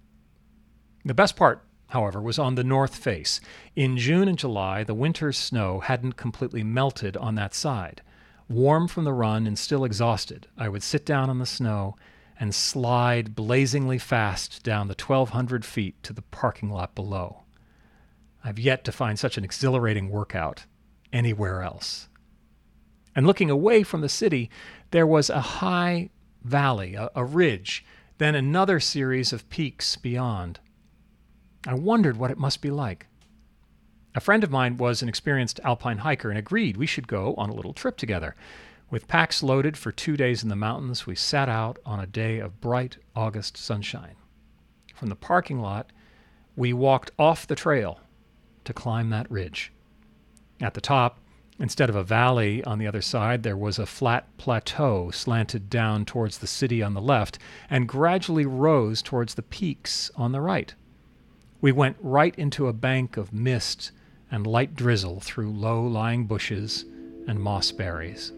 The 1.05 1.15
best 1.15 1.35
part, 1.35 1.65
however, 1.89 2.21
was 2.21 2.39
on 2.39 2.55
the 2.55 2.65
north 2.65 2.95
face. 2.95 3.41
In 3.75 3.97
June 3.97 4.29
and 4.29 4.39
July, 4.39 4.85
the 4.85 4.95
winter's 4.95 5.39
snow 5.39 5.81
hadn't 5.81 6.17
completely 6.17 6.63
melted 6.63 7.17
on 7.17 7.37
that 7.37 7.55
side. 7.55 8.03
Warm 8.49 8.87
from 8.87 9.05
the 9.05 9.13
run 9.13 9.47
and 9.47 9.59
still 9.59 9.85
exhausted, 9.85 10.47
I 10.59 10.69
would 10.69 10.83
sit 10.83 11.07
down 11.07 11.31
on 11.31 11.39
the 11.39 11.47
snow 11.47 11.97
and 12.39 12.55
slide 12.55 13.35
blazingly 13.35 13.99
fast 13.99 14.63
down 14.63 14.89
the 14.89 14.95
1,200 14.95 15.65
feet 15.65 16.01
to 16.03 16.13
the 16.13 16.23
parking 16.23 16.71
lot 16.71 16.95
below. 16.95 17.45
I've 18.45 18.59
yet 18.59 18.85
to 18.85 18.93
find 18.93 19.19
such 19.19 19.39
an 19.39 19.45
exhilarating 19.45 20.11
workout 20.11 20.67
anywhere 21.13 21.63
else. 21.63 22.09
And 23.17 23.27
looking 23.27 23.49
away 23.49 23.83
from 23.83 24.03
the 24.03 24.09
city, 24.11 24.51
there 24.91 25.07
was 25.07 25.31
a 25.31 25.41
high 25.41 26.11
valley, 26.47 26.95
a, 26.95 27.11
a, 27.15 27.25
ridge, 27.25 27.85
then 28.19 28.35
another 28.35 28.81
series 28.81 29.33
of 29.33 29.49
peaks 29.51 29.97
beyond. 29.97 30.61
I 31.67 31.75
wondered 31.75 32.17
what 32.17 32.31
it 32.31 32.39
must 32.39 32.63
be 32.63 32.71
like. 32.71 33.07
A 34.15 34.21
friend 34.21 34.43
of 34.45 34.51
mine 34.51 34.77
was 34.77 35.03
an 35.03 35.09
experienced 35.09 35.61
alpine 35.65 35.99
hiker 35.99 36.31
and 36.31 36.39
agreed 36.39 36.77
we 36.77 36.87
should 36.87 37.09
go 37.09 37.35
on 37.35 37.51
a 37.51 37.55
little 37.55 37.75
trip 37.75 37.97
together. 37.97 38.35
With 38.89 39.09
packs 39.09 39.43
loaded 39.43 39.77
for 39.77 39.91
two 39.91 40.17
days 40.17 40.43
in 40.43 40.49
the 40.49 40.57
mountains, 40.57 41.07
we 41.07 41.17
set 41.17 41.49
out 41.49 41.79
on 41.85 41.99
a 41.99 42.07
day 42.07 42.39
of 42.39 42.61
bright 42.61 42.99
August 43.15 43.57
sunshine. 43.57 44.15
From 44.95 45.09
the 45.09 45.17
parking 45.17 45.61
lot, 45.61 45.91
we 46.55 46.73
walked 46.73 47.11
off 47.19 47.47
the 47.47 47.57
trail 47.57 48.01
to 48.65 48.73
climb 48.73 49.11
that 49.11 49.31
ridge. 49.31 49.73
At 50.61 50.75
the 50.75 50.81
top, 50.81 51.19
instead 51.59 51.89
of 51.89 51.97
a 51.97 52.03
valley 52.03 52.63
on 52.65 52.79
the 52.79 52.87
other 52.87 53.03
side, 53.03 53.43
there 53.43 53.57
was 53.57 53.79
a 53.79 53.87
flat 53.87 54.27
plateau 54.37 55.11
slanted 55.11 55.71
down 55.71 56.05
towards 56.05 56.39
the 56.39 56.47
city 56.47 56.83
on 56.83 56.95
the 56.95 57.01
left 57.01 57.39
and 57.71 57.89
gradually 57.89 58.47
rose 58.47 59.03
towards 59.03 59.35
the 59.35 59.43
peaks 59.43 60.11
on 60.17 60.33
the 60.33 60.41
right. 60.41 60.75
We 61.61 61.73
went 61.73 61.97
right 62.01 62.35
into 62.37 62.69
a 62.69 62.73
bank 62.73 63.17
of 63.17 63.33
mist 63.33 63.93
and 64.31 64.47
light 64.47 64.75
drizzle 64.75 65.21
through 65.21 65.53
low 65.53 65.83
lying 65.83 66.27
bushes 66.27 66.85
and 67.27 67.41
mossberries. 67.41 68.33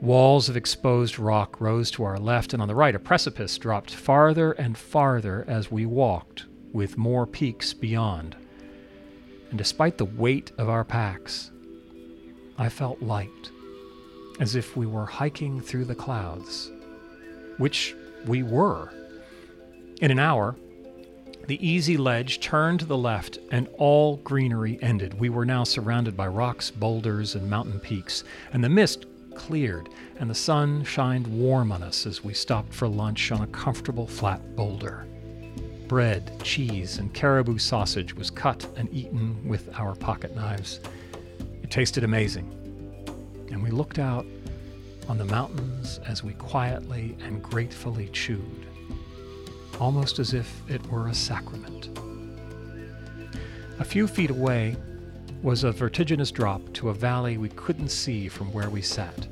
Walls 0.00 0.48
of 0.48 0.56
exposed 0.56 1.18
rock 1.18 1.60
rose 1.60 1.90
to 1.92 2.04
our 2.04 2.18
left, 2.18 2.52
and 2.52 2.62
on 2.62 2.68
the 2.68 2.74
right, 2.74 2.94
a 2.94 3.00
precipice 3.00 3.58
dropped 3.58 3.90
farther 3.90 4.52
and 4.52 4.78
farther 4.78 5.44
as 5.48 5.72
we 5.72 5.86
walked, 5.86 6.46
with 6.72 6.96
more 6.96 7.26
peaks 7.26 7.72
beyond 7.72 8.36
and 9.50 9.58
despite 9.58 9.98
the 9.98 10.04
weight 10.04 10.52
of 10.58 10.68
our 10.68 10.84
packs, 10.84 11.50
I 12.58 12.68
felt 12.68 13.00
light, 13.00 13.50
as 14.40 14.56
if 14.56 14.76
we 14.76 14.84
were 14.84 15.06
hiking 15.06 15.60
through 15.60 15.84
the 15.84 15.94
clouds, 15.94 16.72
which 17.56 17.94
we 18.26 18.42
were. 18.42 18.92
In 20.00 20.10
an 20.10 20.18
hour, 20.18 20.56
the 21.46 21.66
easy 21.66 21.96
ledge 21.96 22.40
turned 22.40 22.80
to 22.80 22.86
the 22.86 22.98
left, 22.98 23.38
and 23.52 23.68
all 23.78 24.16
greenery 24.18 24.78
ended. 24.82 25.14
We 25.14 25.30
were 25.30 25.46
now 25.46 25.64
surrounded 25.64 26.16
by 26.16 26.26
rocks, 26.26 26.70
boulders, 26.70 27.36
and 27.36 27.48
mountain 27.48 27.80
peaks, 27.80 28.24
and 28.52 28.62
the 28.62 28.68
mist 28.68 29.06
cleared, 29.34 29.88
and 30.18 30.28
the 30.28 30.34
sun 30.34 30.82
shined 30.82 31.26
warm 31.26 31.70
on 31.70 31.82
us 31.82 32.06
as 32.06 32.24
we 32.24 32.34
stopped 32.34 32.74
for 32.74 32.88
lunch 32.88 33.30
on 33.30 33.42
a 33.42 33.46
comfortable 33.46 34.06
flat 34.06 34.56
boulder. 34.56 35.06
Bread, 35.86 36.32
cheese, 36.42 36.98
and 36.98 37.14
caribou 37.14 37.56
sausage 37.56 38.14
was 38.14 38.30
cut 38.30 38.68
and 38.76 38.92
eaten 38.92 39.48
with 39.48 39.70
our 39.78 39.94
pocket 39.94 40.34
knives. 40.34 40.80
It 41.68 41.72
tasted 41.72 42.02
amazing, 42.02 42.50
and 43.50 43.62
we 43.62 43.70
looked 43.70 43.98
out 43.98 44.24
on 45.06 45.18
the 45.18 45.26
mountains 45.26 46.00
as 46.06 46.24
we 46.24 46.32
quietly 46.32 47.14
and 47.20 47.42
gratefully 47.42 48.08
chewed, 48.08 48.64
almost 49.78 50.18
as 50.18 50.32
if 50.32 50.62
it 50.70 50.82
were 50.86 51.08
a 51.08 51.14
sacrament. 51.14 51.90
A 53.80 53.84
few 53.84 54.08
feet 54.08 54.30
away 54.30 54.78
was 55.42 55.62
a 55.62 55.70
vertiginous 55.70 56.30
drop 56.30 56.62
to 56.72 56.88
a 56.88 56.94
valley 56.94 57.36
we 57.36 57.50
couldn't 57.50 57.90
see 57.90 58.28
from 58.28 58.50
where 58.54 58.70
we 58.70 58.80
sat. 58.80 59.28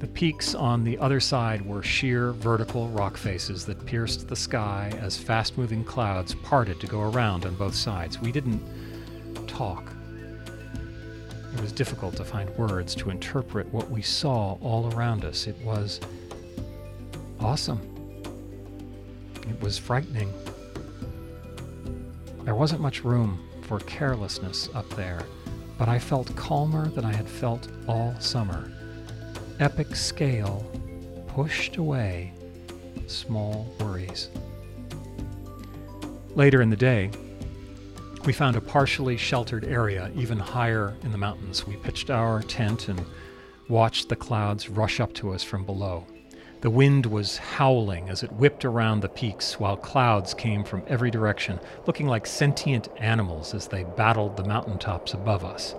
The 0.00 0.08
peaks 0.08 0.56
on 0.56 0.82
the 0.82 0.98
other 0.98 1.20
side 1.20 1.64
were 1.64 1.84
sheer 1.84 2.32
vertical 2.32 2.88
rock 2.88 3.16
faces 3.16 3.64
that 3.66 3.86
pierced 3.86 4.26
the 4.26 4.34
sky 4.34 4.92
as 5.00 5.16
fast 5.16 5.56
moving 5.56 5.84
clouds 5.84 6.34
parted 6.42 6.80
to 6.80 6.88
go 6.88 7.02
around 7.02 7.46
on 7.46 7.54
both 7.54 7.76
sides. 7.76 8.20
We 8.20 8.32
didn't 8.32 8.60
talk. 9.46 9.92
It 11.54 11.60
was 11.60 11.72
difficult 11.72 12.16
to 12.16 12.24
find 12.24 12.48
words 12.56 12.94
to 12.96 13.10
interpret 13.10 13.66
what 13.72 13.90
we 13.90 14.02
saw 14.02 14.58
all 14.60 14.92
around 14.94 15.24
us. 15.24 15.46
It 15.46 15.56
was 15.64 16.00
awesome. 17.40 17.80
It 19.48 19.60
was 19.60 19.78
frightening. 19.78 20.32
There 22.44 22.54
wasn't 22.54 22.80
much 22.80 23.04
room 23.04 23.46
for 23.62 23.80
carelessness 23.80 24.68
up 24.74 24.88
there, 24.90 25.22
but 25.78 25.88
I 25.88 25.98
felt 25.98 26.34
calmer 26.36 26.88
than 26.88 27.04
I 27.04 27.12
had 27.12 27.28
felt 27.28 27.68
all 27.86 28.14
summer 28.18 28.70
epic 29.60 29.94
scale 29.94 30.64
pushed 31.28 31.76
away 31.76 32.32
small 33.06 33.66
worries. 33.78 34.30
Later 36.34 36.62
in 36.62 36.70
the 36.70 36.76
day, 36.76 37.10
we 38.24 38.32
found 38.32 38.56
a 38.56 38.60
partially 38.60 39.16
sheltered 39.16 39.64
area 39.64 40.10
even 40.14 40.38
higher 40.38 40.94
in 41.02 41.12
the 41.12 41.18
mountains. 41.18 41.66
We 41.66 41.76
pitched 41.76 42.10
our 42.10 42.42
tent 42.42 42.88
and 42.88 43.04
watched 43.68 44.08
the 44.08 44.16
clouds 44.16 44.68
rush 44.68 45.00
up 45.00 45.14
to 45.14 45.32
us 45.32 45.42
from 45.42 45.64
below. 45.64 46.06
The 46.60 46.70
wind 46.70 47.06
was 47.06 47.38
howling 47.38 48.10
as 48.10 48.22
it 48.22 48.32
whipped 48.32 48.66
around 48.66 49.00
the 49.00 49.08
peaks, 49.08 49.58
while 49.58 49.78
clouds 49.78 50.34
came 50.34 50.62
from 50.64 50.82
every 50.86 51.10
direction, 51.10 51.58
looking 51.86 52.06
like 52.06 52.26
sentient 52.26 52.88
animals 52.98 53.54
as 53.54 53.68
they 53.68 53.84
battled 53.84 54.36
the 54.36 54.44
mountaintops 54.44 55.14
above 55.14 55.42
us. 55.42 55.74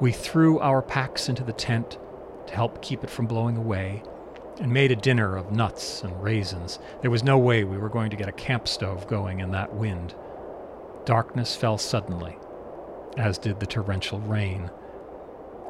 We 0.00 0.10
threw 0.10 0.58
our 0.58 0.82
packs 0.82 1.28
into 1.28 1.44
the 1.44 1.52
tent 1.52 1.98
to 2.48 2.54
help 2.54 2.82
keep 2.82 3.04
it 3.04 3.10
from 3.10 3.26
blowing 3.26 3.56
away, 3.56 4.02
and 4.58 4.72
made 4.72 4.90
a 4.90 4.96
dinner 4.96 5.36
of 5.36 5.52
nuts 5.52 6.02
and 6.02 6.22
raisins. 6.22 6.78
There 7.02 7.10
was 7.10 7.22
no 7.22 7.38
way 7.38 7.64
we 7.64 7.78
were 7.78 7.88
going 7.88 8.10
to 8.10 8.16
get 8.16 8.28
a 8.28 8.32
camp 8.32 8.66
stove 8.66 9.06
going 9.06 9.40
in 9.40 9.50
that 9.52 9.74
wind. 9.74 10.14
Darkness 11.06 11.54
fell 11.54 11.78
suddenly, 11.78 12.36
as 13.16 13.38
did 13.38 13.60
the 13.60 13.66
torrential 13.66 14.18
rain. 14.18 14.72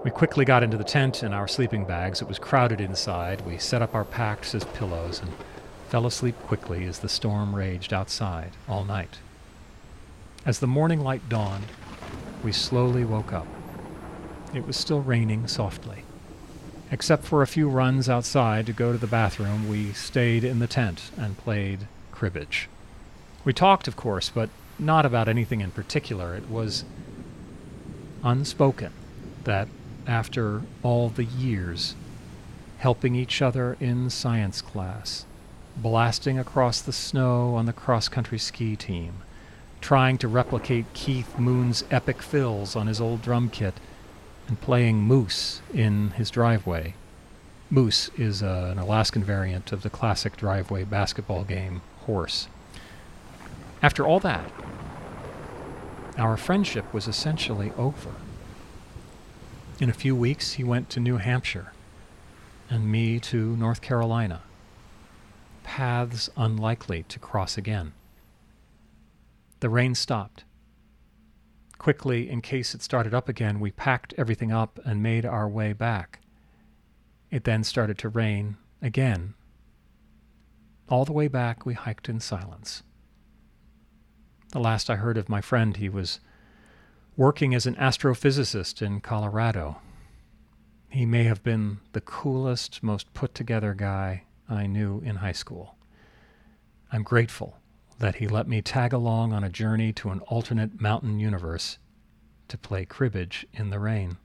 We 0.03 0.11
quickly 0.11 0.47
got 0.47 0.63
into 0.63 0.79
the 0.79 0.83
tent 0.83 1.23
and 1.23 1.35
our 1.35 1.47
sleeping 1.47 1.85
bags. 1.85 2.23
It 2.23 2.29
was 2.29 2.39
crowded 2.39 2.81
inside. 2.81 3.45
We 3.45 3.59
set 3.59 3.83
up 3.83 3.95
our 3.95 4.07
packs 4.07 4.55
as 4.55 4.65
pillows 4.65 5.21
and 5.21 5.31
fell 5.91 6.07
asleep 6.07 6.37
quickly 6.47 6.87
as 6.87 7.01
the 7.01 7.11
storm 7.11 7.55
raged 7.55 7.93
outside 7.93 8.53
all 8.67 8.87
night. 8.87 9.19
As 10.47 10.61
the 10.61 10.67
morning 10.67 11.01
light 11.01 11.29
dawned, 11.29 11.67
we 12.43 12.51
slowly 12.51 13.05
woke 13.05 13.35
up. 13.35 13.47
It 14.55 14.67
was 14.67 14.79
still 14.79 15.03
raining 15.03 15.49
softly. 15.49 16.05
Except 16.91 17.25
for 17.25 17.43
a 17.43 17.47
few 17.47 17.69
runs 17.69 18.09
outside 18.09 18.65
to 18.67 18.73
go 18.73 18.91
to 18.91 18.99
the 18.99 19.07
bathroom, 19.07 19.69
we 19.69 19.93
stayed 19.93 20.45
in 20.45 20.61
the 20.61 20.67
tent 20.67 21.11
and 21.19 21.37
played 21.37 21.89
cribbage. 22.11 22.71
We 23.45 23.53
talked, 23.53 23.87
of 23.87 23.97
course, 23.97 24.31
but 24.31 24.49
not 24.79 25.07
about 25.07 25.29
anything 25.29 25.61
in 25.61 25.71
particular. 25.71 26.35
It 26.35 26.49
was 26.51 26.85
unspoken 28.23 28.93
that 29.45 29.69
after 30.07 30.63
all 30.83 31.09
the 31.09 31.25
years, 31.25 31.95
helping 32.79 33.15
each 33.15 33.41
other 33.41 33.77
in 33.81 34.11
science 34.11 34.61
class, 34.61 35.25
blasting 35.77 36.39
across 36.39 36.81
the 36.81 36.93
snow 36.93 37.55
on 37.55 37.67
the 37.67 37.73
cross 37.73 38.09
country 38.09 38.39
ski 38.39 38.77
team, 38.77 39.15
trying 39.81 40.19
to 40.19 40.29
replicate 40.29 40.93
Keith 40.95 41.39
Moon's 41.39 41.85
epic 41.91 42.23
fills 42.23 42.77
on 42.77 42.87
his 42.87 43.01
old 43.01 43.23
drum 43.23 43.49
kit, 43.51 43.75
and 44.49 44.61
playing 44.61 45.01
Moose 45.01 45.61
in 45.75 46.11
his 46.11 46.31
driveway. 46.31 46.95
Moose 47.69 48.11
is 48.17 48.43
uh, 48.43 48.69
an 48.71 48.79
Alaskan 48.79 49.25
variant 49.25 49.73
of 49.73 49.83
the 49.83 49.91
classic 49.91 50.37
driveway 50.37 50.85
basketball 50.85 51.43
game, 51.43 51.83
Horse. 52.07 52.47
After 53.83 54.07
all 54.07 54.21
that, 54.21 54.51
our 56.19 56.37
friendship 56.37 56.93
was 56.95 57.07
essentially 57.07 57.73
over. 57.77 58.11
In 59.79 59.91
a 59.91 59.95
few 59.95 60.17
weeks, 60.17 60.55
he 60.55 60.65
went 60.65 60.89
to 60.91 61.01
New 61.01 61.19
Hampshire, 61.19 61.73
and 62.71 62.91
me 62.91 63.21
to 63.21 63.57
North 63.57 63.83
Carolina. 63.83 64.43
Paths 65.63 66.31
unlikely 66.37 67.03
to 67.09 67.19
cross 67.19 67.59
again. 67.59 67.93
The 69.61 69.69
rain 69.69 69.95
stopped. 69.95 70.45
Quickly, 71.79 72.31
in 72.31 72.41
case 72.41 72.75
it 72.75 72.83
started 72.83 73.13
up 73.13 73.29
again, 73.29 73.61
we 73.61 73.71
packed 73.71 74.15
everything 74.17 74.51
up 74.51 74.81
and 74.85 75.03
made 75.03 75.27
our 75.27 75.49
way 75.49 75.73
back. 75.73 76.21
It 77.31 77.45
then 77.45 77.63
started 77.65 77.99
to 77.99 78.09
rain 78.09 78.57
again. 78.81 79.35
All 80.89 81.05
the 81.05 81.13
way 81.13 81.29
back, 81.29 81.67
we 81.67 81.75
hiked 81.75 82.09
in 82.09 82.21
silence. 82.21 82.83
The 84.53 84.61
last 84.61 84.89
I 84.89 84.97
heard 84.97 85.19
of 85.19 85.29
my 85.29 85.41
friend, 85.41 85.77
he 85.77 85.89
was 85.89 86.21
working 87.17 87.55
as 87.55 87.67
an 87.67 87.75
astrophysicist 87.77 88.81
in 88.81 89.01
Colorado. 89.01 89.81
He 90.89 91.05
may 91.05 91.25
have 91.25 91.43
been 91.43 91.81
the 91.93 92.01
coolest, 92.01 92.83
most 92.83 93.13
put 93.13 93.35
together 93.35 93.75
guy 93.75 94.25
I 94.49 94.67
knew 94.67 95.01
in 95.01 95.17
high 95.17 95.33
school. 95.33 95.77
I'm 96.93 97.03
grateful 97.03 97.59
that 97.99 98.17
he 98.17 98.29
let 98.29 98.47
me 98.47 98.63
tag 98.63 98.93
along 98.93 99.33
on 99.33 99.43
a 99.43 99.49
journey 99.49 99.93
to 99.95 100.11
an 100.11 100.21
alternate 100.21 100.81
mountain 100.81 101.19
universe 101.19 101.79
to 102.49 102.59
play 102.59 102.85
cribbage 102.85 103.47
in 103.53 103.71
the 103.71 103.81
rain. 103.81 104.19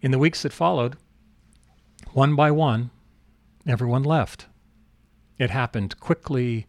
In 0.00 0.10
the 0.10 0.18
weeks 0.18 0.42
that 0.42 0.52
followed, 0.52 0.96
one 2.12 2.36
by 2.36 2.50
one, 2.50 2.90
everyone 3.66 4.04
left. 4.04 4.46
It 5.38 5.50
happened 5.50 5.98
quickly 5.98 6.66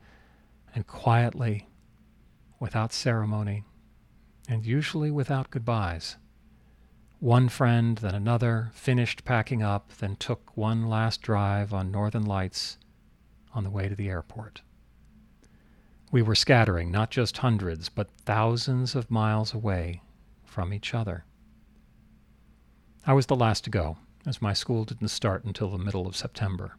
and 0.74 0.88
quietly, 0.88 1.68
without 2.60 2.94
ceremony, 2.94 3.64
and 4.48 4.66
usually 4.66 5.12
without 5.12 5.50
goodbyes. 5.50 6.18
One 7.20 7.50
friend, 7.50 7.98
then 7.98 8.14
another, 8.14 8.70
finished 8.74 9.26
packing 9.26 9.64
up, 9.64 9.92
then 9.98 10.16
took 10.16 10.56
one 10.56 10.88
last 10.88 11.22
drive 11.22 11.74
on 11.74 11.92
Northern 11.92 12.26
Lights 12.26 12.78
on 13.54 13.64
the 13.64 13.72
way 13.72 13.90
to 13.90 13.96
the 13.96 14.10
airport. 14.10 14.62
We 16.12 16.22
were 16.22 16.36
scattering 16.36 16.92
not 16.92 17.10
just 17.10 17.40
hundreds, 17.40 17.90
but 17.90 18.12
thousands 18.26 18.96
of 18.96 19.12
miles 19.12 19.54
away 19.54 20.02
from 20.46 20.74
each 20.74 20.94
other. 20.94 21.26
I 23.06 23.14
was 23.14 23.26
the 23.26 23.36
last 23.36 23.64
to 23.64 23.70
go, 23.70 23.98
as 24.26 24.42
my 24.42 24.54
school 24.54 24.86
didn't 24.86 25.08
start 25.08 25.44
until 25.44 25.72
the 25.72 25.78
middle 25.78 26.08
of 26.08 26.16
September. 26.16 26.76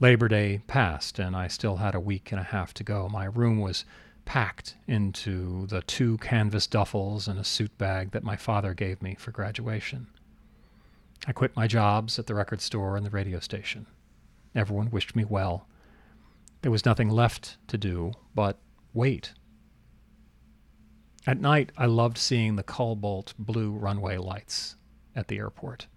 Labor 0.00 0.28
Day 0.28 0.60
passed, 0.68 1.18
and 1.18 1.34
I 1.34 1.48
still 1.48 1.76
had 1.76 1.94
a 1.94 2.00
week 2.00 2.30
and 2.30 2.40
a 2.40 2.44
half 2.44 2.72
to 2.74 2.84
go. 2.84 3.08
My 3.08 3.24
room 3.24 3.58
was 3.58 3.84
packed 4.24 4.76
into 4.86 5.66
the 5.66 5.82
two 5.82 6.18
canvas 6.18 6.68
duffels 6.68 7.26
and 7.26 7.38
a 7.38 7.44
suit 7.44 7.76
bag 7.78 8.12
that 8.12 8.22
my 8.22 8.36
father 8.36 8.74
gave 8.74 9.02
me 9.02 9.16
for 9.18 9.32
graduation. 9.32 10.06
I 11.26 11.32
quit 11.32 11.56
my 11.56 11.66
jobs 11.66 12.18
at 12.18 12.26
the 12.26 12.34
record 12.34 12.60
store 12.60 12.96
and 12.96 13.04
the 13.04 13.10
radio 13.10 13.40
station. 13.40 13.86
Everyone 14.54 14.90
wished 14.90 15.16
me 15.16 15.24
well. 15.24 15.66
There 16.62 16.70
was 16.70 16.84
nothing 16.84 17.08
left 17.08 17.56
to 17.66 17.76
do 17.76 18.12
but 18.34 18.58
wait. 18.94 19.32
At 21.26 21.40
night, 21.40 21.72
I 21.76 21.86
loved 21.86 22.18
seeing 22.18 22.54
the 22.54 22.62
cobalt 22.62 23.34
blue 23.38 23.72
runway 23.72 24.16
lights 24.16 24.76
at 25.16 25.26
the 25.26 25.38
airport. 25.38 25.88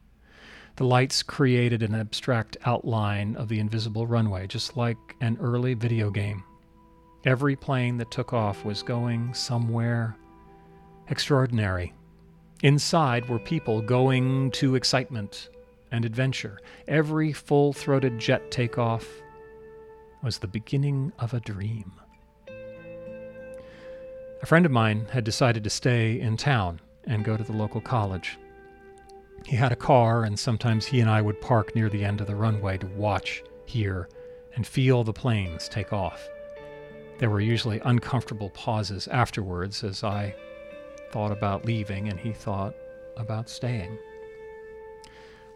The 0.82 0.88
lights 0.88 1.22
created 1.22 1.84
an 1.84 1.94
abstract 1.94 2.58
outline 2.66 3.36
of 3.36 3.50
the 3.50 3.60
invisible 3.60 4.08
runway, 4.08 4.48
just 4.48 4.76
like 4.76 4.98
an 5.22 5.38
early 5.40 5.76
video 5.76 6.10
game. 6.10 6.44
Every 7.24 7.56
plane 7.56 7.98
that 7.98 8.10
took 8.10 8.34
off 8.34 8.66
was 8.66 8.82
going 8.82 9.36
somewhere 9.36 10.18
extraordinary. 11.08 11.94
Inside 12.64 13.30
were 13.30 13.38
people 13.38 13.84
going 13.84 14.50
to 14.54 14.74
excitement 14.74 15.50
and 15.92 16.04
adventure. 16.04 16.60
Every 16.88 17.32
full 17.32 17.74
throated 17.74 18.18
jet 18.18 18.50
takeoff 18.50 19.08
was 20.24 20.40
the 20.40 20.48
beginning 20.48 21.14
of 21.20 21.36
a 21.36 21.42
dream. 21.42 21.92
A 24.42 24.48
friend 24.48 24.66
of 24.66 24.72
mine 24.72 25.06
had 25.12 25.26
decided 25.26 25.64
to 25.64 25.70
stay 25.70 26.20
in 26.20 26.38
town 26.38 26.82
and 27.04 27.24
go 27.24 27.38
to 27.38 27.44
the 27.44 27.54
local 27.54 27.82
college. 27.82 28.40
He 29.46 29.56
had 29.56 29.72
a 29.72 29.76
car, 29.76 30.24
and 30.24 30.38
sometimes 30.40 30.86
he 30.86 31.02
and 31.02 31.10
I 31.10 31.22
would 31.22 31.42
park 31.42 31.76
near 31.76 31.90
the 31.90 32.06
end 32.06 32.22
of 32.22 32.28
the 32.28 32.36
runway 32.36 32.78
to 32.78 32.88
watch, 32.88 33.44
hear, 33.66 34.08
and 34.56 34.66
feel 34.66 35.04
the 35.04 35.14
planes 35.14 35.68
take 35.68 35.92
off. 35.92 36.30
There 37.18 37.30
were 37.30 37.40
usually 37.40 37.80
uncomfortable 37.84 38.50
pauses 38.50 39.08
afterwards 39.08 39.84
as 39.84 40.04
I 40.04 40.36
thought 41.12 41.32
about 41.32 41.66
leaving 41.66 42.10
and 42.10 42.20
he 42.20 42.32
thought 42.32 42.74
about 43.18 43.50
staying. 43.50 43.98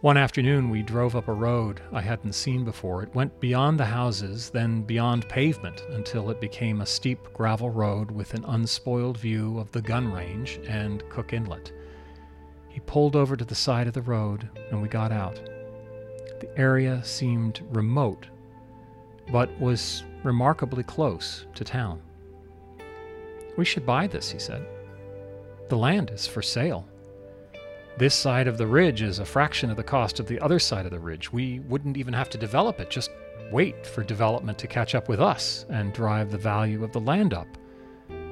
One 0.01 0.17
afternoon, 0.17 0.69
we 0.69 0.83
drove 0.83 1.15
up 1.15 1.27
a 1.27 1.33
road 1.33 1.81
I 1.91 2.01
hadn't 2.01 2.33
seen 2.33 2.63
before. 2.63 3.01
It 3.01 3.15
went 3.15 3.39
beyond 3.39 3.79
the 3.79 3.85
houses, 3.85 4.51
then 4.51 4.83
beyond 4.83 5.27
pavement, 5.29 5.81
until 5.89 6.29
it 6.29 6.39
became 6.39 6.81
a 6.81 6.85
steep 6.85 7.33
gravel 7.33 7.71
road 7.71 8.11
with 8.11 8.35
an 8.35 8.45
unspoiled 8.45 9.17
view 9.17 9.57
of 9.57 9.71
the 9.71 9.81
gun 9.81 10.11
range 10.11 10.59
and 10.67 11.07
Cook 11.09 11.33
Inlet. 11.33 11.71
Pulled 12.85 13.15
over 13.15 13.35
to 13.35 13.45
the 13.45 13.55
side 13.55 13.87
of 13.87 13.93
the 13.93 14.01
road, 14.01 14.49
and 14.71 14.81
we 14.81 14.87
got 14.87 15.11
out. 15.11 15.35
The 16.39 16.49
area 16.57 17.03
seemed 17.03 17.61
remote, 17.71 18.27
but 19.31 19.49
was 19.59 20.03
remarkably 20.23 20.83
close 20.83 21.45
to 21.55 21.63
town. 21.63 22.01
We 23.57 23.65
should 23.65 23.85
buy 23.85 24.07
this, 24.07 24.31
he 24.31 24.39
said. 24.39 24.65
The 25.69 25.77
land 25.77 26.11
is 26.11 26.27
for 26.27 26.41
sale. 26.41 26.87
This 27.97 28.13
side 28.13 28.47
of 28.47 28.57
the 28.57 28.67
ridge 28.67 29.01
is 29.01 29.19
a 29.19 29.25
fraction 29.25 29.69
of 29.69 29.77
the 29.77 29.83
cost 29.83 30.19
of 30.19 30.27
the 30.27 30.39
other 30.41 30.59
side 30.59 30.85
of 30.85 30.91
the 30.91 30.99
ridge. 30.99 31.31
We 31.31 31.59
wouldn't 31.61 31.97
even 31.97 32.13
have 32.13 32.29
to 32.31 32.37
develop 32.37 32.79
it, 32.81 32.89
just 32.89 33.09
wait 33.51 33.85
for 33.85 34.03
development 34.03 34.57
to 34.57 34.67
catch 34.67 34.95
up 34.95 35.07
with 35.07 35.21
us 35.21 35.65
and 35.69 35.93
drive 35.93 36.31
the 36.31 36.37
value 36.37 36.83
of 36.83 36.91
the 36.91 36.99
land 36.99 37.33
up. 37.33 37.47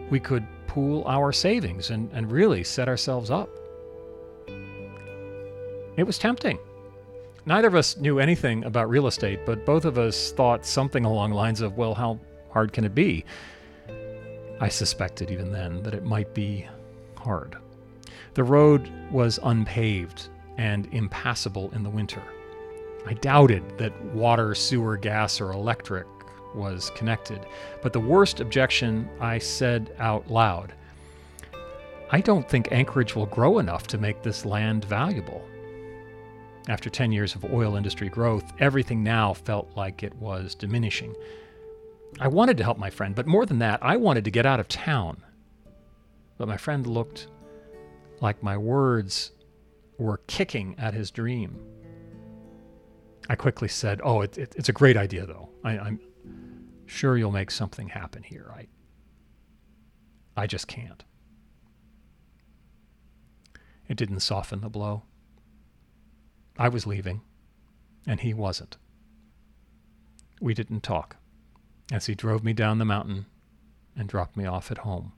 We 0.10 0.20
could 0.20 0.46
pool 0.68 1.04
our 1.06 1.32
savings 1.32 1.92
and, 1.92 2.12
and 2.12 2.32
really 2.32 2.64
set 2.64 2.90
ourselves 2.90 3.32
up. 3.32 3.50
It 5.98 6.04
was 6.04 6.18
tempting. 6.18 6.60
Neither 7.46 7.68
of 7.68 7.76
us 7.76 7.98
knew 7.98 8.20
anything 8.20 8.64
about 8.64 8.90
real 8.90 9.08
estate, 9.08 9.46
but 9.46 9.66
both 9.66 9.86
of 9.86 9.98
us 9.98 10.32
thought 10.32 10.66
something 10.66 11.06
along 11.06 11.32
the 11.32 11.36
lines 11.36 11.62
of, 11.62 11.78
well, 11.78 11.94
how 11.94 12.20
hard 12.52 12.72
can 12.74 12.86
it 12.86 12.96
be? 12.96 13.26
I 14.60 14.70
suspected 14.70 15.30
even 15.30 15.52
then 15.52 15.84
that 15.84 15.94
it 15.94 16.06
might 16.06 16.34
be 16.34 16.68
hard. 17.18 17.58
The 18.34 18.44
road 18.44 18.90
was 19.12 19.40
unpaved 19.44 20.30
and 20.58 20.88
impassable 20.94 21.70
in 21.72 21.84
the 21.84 21.90
winter. 21.90 22.24
I 23.06 23.14
doubted 23.16 23.78
that 23.78 23.94
water, 24.14 24.56
sewer, 24.56 24.96
gas, 24.96 25.42
or 25.42 25.52
electric 25.52 26.08
was 26.56 26.92
connected. 26.96 27.46
But 27.82 27.94
the 27.94 28.00
worst 28.00 28.40
objection 28.40 29.10
I 29.20 29.40
said 29.40 29.96
out 30.00 30.30
loud 30.32 30.74
I 32.12 32.22
don't 32.22 32.48
think 32.48 32.72
Anchorage 32.72 33.16
will 33.16 33.26
grow 33.26 33.58
enough 33.58 33.88
to 33.88 33.98
make 33.98 34.22
this 34.22 34.46
land 34.46 34.86
valuable. 34.86 35.44
After 36.70 36.90
10 36.90 37.12
years 37.12 37.36
of 37.36 37.44
oil 37.46 37.76
industry 37.76 38.08
growth, 38.08 38.54
everything 38.60 39.04
now 39.04 39.34
felt 39.34 39.76
like 39.76 40.02
it 40.02 40.16
was 40.16 40.56
diminishing. 40.56 41.14
I 42.20 42.28
wanted 42.30 42.58
to 42.58 42.64
help 42.64 42.78
my 42.78 42.90
friend, 42.90 43.16
but 43.16 43.28
more 43.28 43.46
than 43.46 43.60
that, 43.60 43.80
I 43.84 43.98
wanted 43.98 44.24
to 44.26 44.32
get 44.32 44.46
out 44.46 44.60
of 44.60 44.68
town. 44.70 45.22
But 46.38 46.48
my 46.48 46.58
friend 46.58 46.88
looked 46.88 47.28
like 48.22 48.42
my 48.42 48.58
words 48.58 49.32
were 49.98 50.22
kicking 50.28 50.76
at 50.78 50.94
his 50.94 51.12
dream. 51.12 51.60
I 53.30 53.36
quickly 53.36 53.68
said, 53.68 54.02
"Oh, 54.04 54.22
it, 54.22 54.38
it, 54.38 54.54
it's 54.56 54.70
a 54.70 54.74
great 54.74 54.98
idea, 54.98 55.26
though. 55.26 55.50
I, 55.64 55.78
I'm 55.78 56.00
sure 56.86 57.18
you'll 57.18 57.32
make 57.32 57.52
something 57.52 57.90
happen 57.90 58.24
here. 58.24 58.54
I, 58.54 58.68
I 60.36 60.48
just 60.48 60.68
can't." 60.68 61.04
It 63.88 63.98
didn't 63.98 64.22
soften 64.22 64.62
the 64.62 64.70
blow. 64.70 65.04
I 66.58 66.70
was 66.70 66.86
leaving, 66.86 67.22
and 68.06 68.20
he 68.20 68.34
wasn't. 68.34 68.78
We 70.40 70.54
didn't 70.54 70.82
talk 70.84 71.16
as 71.92 72.06
he 72.06 72.16
drove 72.16 72.44
me 72.44 72.54
down 72.54 72.78
the 72.78 72.86
mountain 72.86 73.26
and 73.96 74.10
dropped 74.10 74.38
me 74.38 74.46
off 74.46 74.72
at 74.72 74.80
home. 74.80 75.14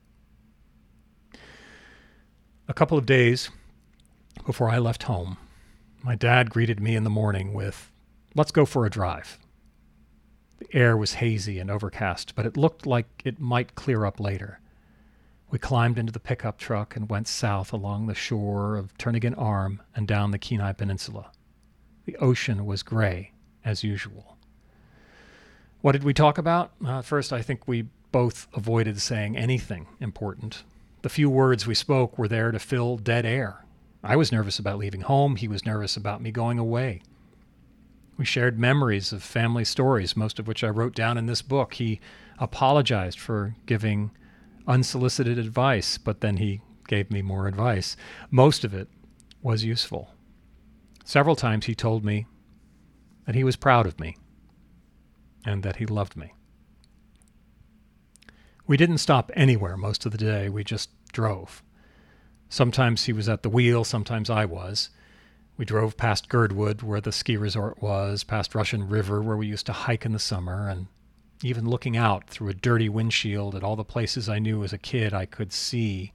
A 2.68 2.74
couple 2.74 2.98
of 2.98 3.06
days 3.06 3.50
before 4.44 4.70
I 4.70 4.78
left 4.78 5.04
home, 5.04 5.36
my 6.02 6.14
dad 6.14 6.50
greeted 6.50 6.80
me 6.80 6.94
in 6.96 7.04
the 7.04 7.10
morning 7.10 7.52
with, 7.52 7.90
Let's 8.34 8.50
go 8.52 8.66
for 8.66 8.84
a 8.84 8.90
drive. 8.90 9.38
The 10.58 10.68
air 10.76 10.94
was 10.94 11.14
hazy 11.14 11.58
and 11.58 11.70
overcast, 11.70 12.34
but 12.34 12.44
it 12.44 12.56
looked 12.56 12.84
like 12.84 13.22
it 13.24 13.40
might 13.40 13.74
clear 13.74 14.04
up 14.04 14.20
later. 14.20 14.60
We 15.56 15.60
climbed 15.60 15.98
into 15.98 16.12
the 16.12 16.20
pickup 16.20 16.58
truck 16.58 16.96
and 16.96 17.08
went 17.08 17.26
south 17.26 17.72
along 17.72 18.08
the 18.08 18.14
shore 18.14 18.76
of 18.76 18.92
Turnagain 18.98 19.34
Arm 19.38 19.80
and 19.94 20.06
down 20.06 20.30
the 20.30 20.38
Kenai 20.38 20.74
Peninsula. 20.74 21.30
The 22.04 22.14
ocean 22.18 22.66
was 22.66 22.82
gray, 22.82 23.32
as 23.64 23.82
usual. 23.82 24.36
What 25.80 25.92
did 25.92 26.04
we 26.04 26.12
talk 26.12 26.36
about? 26.36 26.72
Uh, 26.84 27.00
first, 27.00 27.32
I 27.32 27.40
think 27.40 27.66
we 27.66 27.88
both 28.12 28.48
avoided 28.52 29.00
saying 29.00 29.38
anything 29.38 29.86
important. 29.98 30.62
The 31.00 31.08
few 31.08 31.30
words 31.30 31.66
we 31.66 31.74
spoke 31.74 32.18
were 32.18 32.28
there 32.28 32.52
to 32.52 32.58
fill 32.58 32.98
dead 32.98 33.24
air. 33.24 33.64
I 34.04 34.14
was 34.16 34.30
nervous 34.30 34.58
about 34.58 34.76
leaving 34.76 35.00
home. 35.00 35.36
He 35.36 35.48
was 35.48 35.64
nervous 35.64 35.96
about 35.96 36.20
me 36.20 36.32
going 36.32 36.58
away. 36.58 37.00
We 38.18 38.26
shared 38.26 38.58
memories 38.58 39.10
of 39.10 39.22
family 39.22 39.64
stories, 39.64 40.18
most 40.18 40.38
of 40.38 40.46
which 40.46 40.62
I 40.62 40.68
wrote 40.68 40.94
down 40.94 41.16
in 41.16 41.24
this 41.24 41.40
book. 41.40 41.72
He 41.72 41.98
apologized 42.38 43.18
for 43.18 43.54
giving 43.64 44.10
unsolicited 44.66 45.38
advice, 45.38 45.98
but 45.98 46.20
then 46.20 46.38
he 46.38 46.60
gave 46.88 47.10
me 47.10 47.22
more 47.22 47.46
advice. 47.46 47.96
Most 48.30 48.64
of 48.64 48.74
it 48.74 48.88
was 49.42 49.64
useful. 49.64 50.10
Several 51.04 51.36
times 51.36 51.66
he 51.66 51.74
told 51.74 52.04
me 52.04 52.26
that 53.26 53.34
he 53.34 53.44
was 53.44 53.56
proud 53.56 53.86
of 53.86 54.00
me 54.00 54.16
and 55.44 55.62
that 55.62 55.76
he 55.76 55.86
loved 55.86 56.16
me. 56.16 56.32
We 58.66 58.76
didn't 58.76 58.98
stop 58.98 59.30
anywhere 59.34 59.76
most 59.76 60.04
of 60.04 60.12
the 60.12 60.18
day, 60.18 60.48
we 60.48 60.64
just 60.64 60.90
drove. 61.12 61.62
Sometimes 62.48 63.04
he 63.04 63.12
was 63.12 63.28
at 63.28 63.42
the 63.42 63.48
wheel, 63.48 63.84
sometimes 63.84 64.28
I 64.28 64.44
was. 64.44 64.90
We 65.56 65.64
drove 65.64 65.96
past 65.96 66.28
Girdwood, 66.28 66.82
where 66.82 67.00
the 67.00 67.12
ski 67.12 67.36
resort 67.36 67.80
was, 67.80 68.24
past 68.24 68.54
Russian 68.54 68.88
River, 68.88 69.22
where 69.22 69.36
we 69.36 69.46
used 69.46 69.66
to 69.66 69.72
hike 69.72 70.04
in 70.04 70.12
the 70.12 70.18
summer, 70.18 70.68
and 70.68 70.88
even 71.42 71.68
looking 71.68 71.96
out 71.96 72.28
through 72.28 72.48
a 72.48 72.54
dirty 72.54 72.88
windshield 72.88 73.54
at 73.54 73.62
all 73.62 73.76
the 73.76 73.84
places 73.84 74.28
I 74.28 74.38
knew 74.38 74.64
as 74.64 74.72
a 74.72 74.78
kid, 74.78 75.12
I 75.12 75.26
could 75.26 75.52
see 75.52 76.12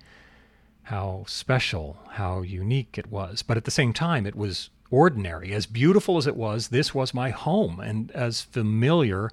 how 0.84 1.23
special, 1.27 1.99
how 2.12 2.41
unique 2.41 2.97
it 2.97 3.12
was. 3.12 3.43
But 3.43 3.57
at 3.57 3.65
the 3.65 3.71
same 3.71 3.93
time, 3.93 4.25
it 4.25 4.36
was 4.36 4.69
ordinary. 4.89 5.53
As 5.53 5.65
beautiful 5.65 6.17
as 6.17 6.27
it 6.27 6.36
was, 6.36 6.67
this 6.67 6.93
was 6.93 7.13
my 7.13 7.29
home, 7.29 7.79
and 7.79 8.12
as 8.12 8.41
familiar 8.41 9.31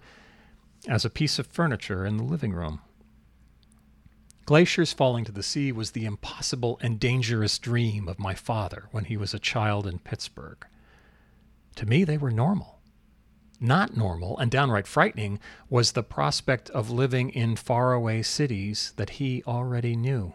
as 0.86 1.04
a 1.04 1.10
piece 1.10 1.38
of 1.38 1.46
furniture 1.46 2.06
in 2.06 2.16
the 2.16 2.22
living 2.22 2.52
room. 2.52 2.80
Glaciers 4.46 4.94
falling 4.94 5.24
to 5.26 5.32
the 5.32 5.42
sea 5.42 5.72
was 5.72 5.90
the 5.90 6.06
impossible 6.06 6.78
and 6.80 6.98
dangerous 6.98 7.58
dream 7.58 8.08
of 8.08 8.18
my 8.18 8.34
father 8.34 8.88
when 8.92 9.04
he 9.04 9.16
was 9.16 9.34
a 9.34 9.38
child 9.38 9.86
in 9.86 9.98
Pittsburgh. 9.98 10.64
To 11.76 11.84
me, 11.84 12.04
they 12.04 12.16
were 12.16 12.30
normal. 12.30 12.77
Not 13.60 13.96
normal 13.96 14.38
and 14.38 14.50
downright 14.50 14.86
frightening 14.86 15.40
was 15.68 15.92
the 15.92 16.02
prospect 16.02 16.70
of 16.70 16.90
living 16.90 17.30
in 17.30 17.56
faraway 17.56 18.22
cities 18.22 18.92
that 18.96 19.10
he 19.10 19.42
already 19.46 19.96
knew. 19.96 20.34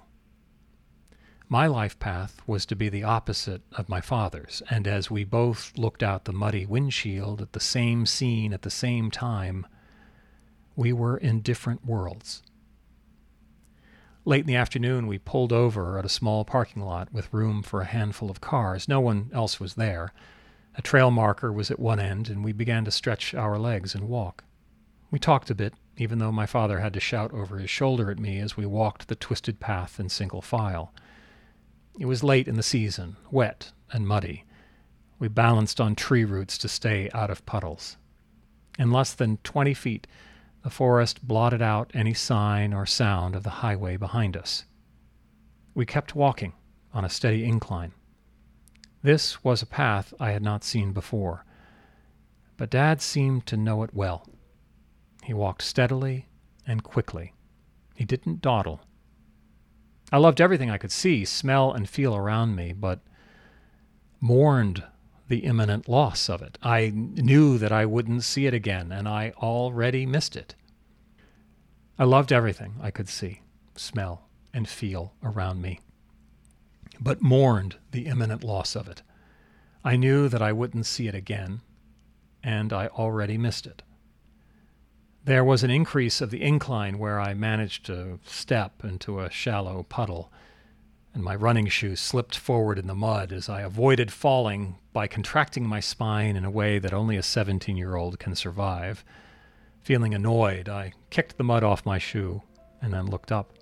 My 1.48 1.68
life 1.68 2.00
path 2.00 2.42
was 2.48 2.66
to 2.66 2.76
be 2.76 2.90
the 2.90 3.04
opposite 3.04 3.62
of 3.74 3.88
my 3.88 4.02
father's, 4.02 4.64
and 4.70 4.88
as 4.88 5.12
we 5.12 5.24
both 5.24 5.78
looked 5.78 6.02
out 6.02 6.26
the 6.26 6.34
muddy 6.34 6.66
windshield 6.66 7.42
at 7.42 7.54
the 7.54 7.60
same 7.60 8.06
scene 8.06 8.54
at 8.54 8.64
the 8.64 8.72
same 8.72 9.12
time, 9.12 9.68
we 10.76 10.92
were 10.92 11.16
in 11.18 11.42
different 11.42 11.86
worlds. 11.86 12.42
Late 14.26 14.42
in 14.42 14.48
the 14.48 14.56
afternoon, 14.56 15.06
we 15.06 15.18
pulled 15.20 15.54
over 15.54 16.00
at 16.00 16.06
a 16.06 16.10
small 16.10 16.44
parking 16.44 16.82
lot 16.82 17.14
with 17.14 17.34
room 17.34 17.62
for 17.62 17.82
a 17.82 17.86
handful 17.86 18.32
of 18.32 18.42
cars. 18.42 18.88
No 18.88 19.00
one 19.00 19.30
else 19.34 19.60
was 19.60 19.76
there. 19.76 20.12
A 20.76 20.82
trail 20.82 21.12
marker 21.12 21.52
was 21.52 21.70
at 21.70 21.80
one 21.80 22.00
end, 22.00 22.30
and 22.30 22.44
we 22.44 22.52
began 22.52 22.86
to 22.86 22.92
stretch 22.92 23.34
our 23.34 23.60
legs 23.60 23.94
and 23.94 24.08
walk. 24.08 24.44
We 25.12 25.20
talked 25.20 25.50
a 25.52 25.56
bit, 25.56 25.76
even 25.98 26.18
though 26.18 26.32
my 26.32 26.48
father 26.48 26.80
had 26.80 26.94
to 26.94 27.00
shout 27.00 27.32
over 27.32 27.60
his 27.60 27.70
shoulder 27.70 28.10
at 28.10 28.18
me 28.18 28.40
as 28.40 28.58
we 28.58 28.66
walked 28.66 29.08
the 29.08 29.16
twisted 29.16 29.60
path 29.60 30.00
in 30.00 30.10
single 30.10 30.42
file. 30.42 30.92
It 32.00 32.08
was 32.08 32.24
late 32.24 32.48
in 32.48 32.56
the 32.56 32.64
season, 32.64 33.18
wet 33.30 33.72
and 33.92 34.08
muddy. 34.08 34.46
We 35.20 35.28
balanced 35.28 35.80
on 35.80 35.96
tree 35.96 36.26
roots 36.26 36.58
to 36.58 36.68
stay 36.68 37.10
out 37.14 37.30
of 37.30 37.46
puddles. 37.46 37.98
In 38.80 38.92
less 38.92 39.14
than 39.14 39.38
twenty 39.44 39.76
feet, 39.76 40.08
the 40.64 40.72
forest 40.72 41.28
blotted 41.28 41.62
out 41.62 41.92
any 41.94 42.16
sign 42.16 42.74
or 42.74 42.88
sound 42.88 43.36
of 43.36 43.44
the 43.44 43.50
highway 43.62 43.98
behind 43.98 44.36
us. 44.36 44.66
We 45.76 45.86
kept 45.86 46.16
walking 46.16 46.54
on 46.94 47.06
a 47.06 47.10
steady 47.10 47.44
incline. 47.44 47.92
This 49.04 49.44
was 49.44 49.62
a 49.62 49.68
path 49.68 50.14
I 50.18 50.32
had 50.32 50.42
not 50.42 50.64
seen 50.64 50.94
before, 50.94 51.46
but 52.56 52.70
Dad 52.70 53.02
seemed 53.02 53.46
to 53.48 53.58
know 53.58 53.84
it 53.84 53.94
well. 53.94 54.26
He 55.24 55.34
walked 55.34 55.62
steadily 55.62 56.30
and 56.66 56.84
quickly. 56.84 57.34
He 57.96 58.06
didn't 58.06 58.42
dawdle. 58.42 58.80
I 60.12 60.18
loved 60.18 60.40
everything 60.40 60.72
I 60.72 60.78
could 60.78 60.92
see, 60.92 61.26
smell, 61.26 61.74
and 61.74 61.90
feel 61.90 62.16
around 62.16 62.56
me, 62.56 62.72
but 62.72 63.02
mourned 64.22 64.84
the 65.28 65.40
imminent 65.40 65.90
loss 65.90 66.30
of 66.30 66.42
it. 66.42 66.58
I 66.64 66.92
knew 66.94 67.58
that 67.58 67.72
I 67.74 67.86
wouldn't 67.86 68.24
see 68.24 68.46
it 68.46 68.54
again, 68.54 68.92
and 68.92 69.08
I 69.08 69.34
already 69.38 70.06
missed 70.06 70.38
it. 70.38 70.56
I 72.00 72.06
loved 72.06 72.32
everything 72.32 72.76
I 72.82 72.90
could 72.90 73.10
see, 73.10 73.42
smell, 73.76 74.30
and 74.54 74.68
feel 74.68 75.14
around 75.22 75.62
me, 75.62 75.82
but 77.00 77.22
mourned 77.22 77.78
the 77.92 78.08
imminent 78.08 78.44
loss 78.44 78.76
of 78.76 78.88
it. 78.88 79.02
I 79.84 79.96
knew 79.96 80.30
that 80.30 80.42
I 80.42 80.52
wouldn't 80.52 80.86
see 80.86 81.08
it 81.08 81.16
again, 81.16 81.62
and 82.44 82.72
I 82.72 82.88
already 82.88 83.38
missed 83.38 83.66
it. 83.66 83.84
There 85.26 85.44
was 85.44 85.64
an 85.64 85.70
increase 85.70 86.22
of 86.22 86.32
the 86.32 86.42
incline 86.42 87.00
where 87.00 87.20
I 87.20 87.34
managed 87.34 87.86
to 87.86 88.20
step 88.26 88.84
into 88.84 89.20
a 89.20 89.30
shallow 89.30 89.84
puddle 89.84 90.32
and 91.14 91.24
my 91.24 91.36
running 91.36 91.68
shoe 91.68 91.96
slipped 91.96 92.36
forward 92.36 92.80
in 92.80 92.88
the 92.88 92.96
mud 92.96 93.32
as 93.32 93.48
I 93.48 93.62
avoided 93.62 94.12
falling 94.12 94.78
by 94.92 95.08
contracting 95.08 95.68
my 95.68 95.80
spine 95.80 96.36
in 96.36 96.44
a 96.44 96.52
way 96.52 96.80
that 96.80 96.94
only 96.94 97.18
a 97.18 97.24
17 97.24 97.78
year 97.78 97.96
old 97.96 98.20
can 98.20 98.36
survive. 98.36 99.06
Feeling 99.82 100.14
annoyed, 100.16 100.68
I 100.68 100.94
kicked 101.10 101.38
the 101.38 101.44
mud 101.44 101.64
off 101.64 101.86
my 101.86 102.00
shoe 102.00 102.42
and 102.82 102.94
then 102.94 103.06
looked 103.06 103.32
up. 103.32 103.54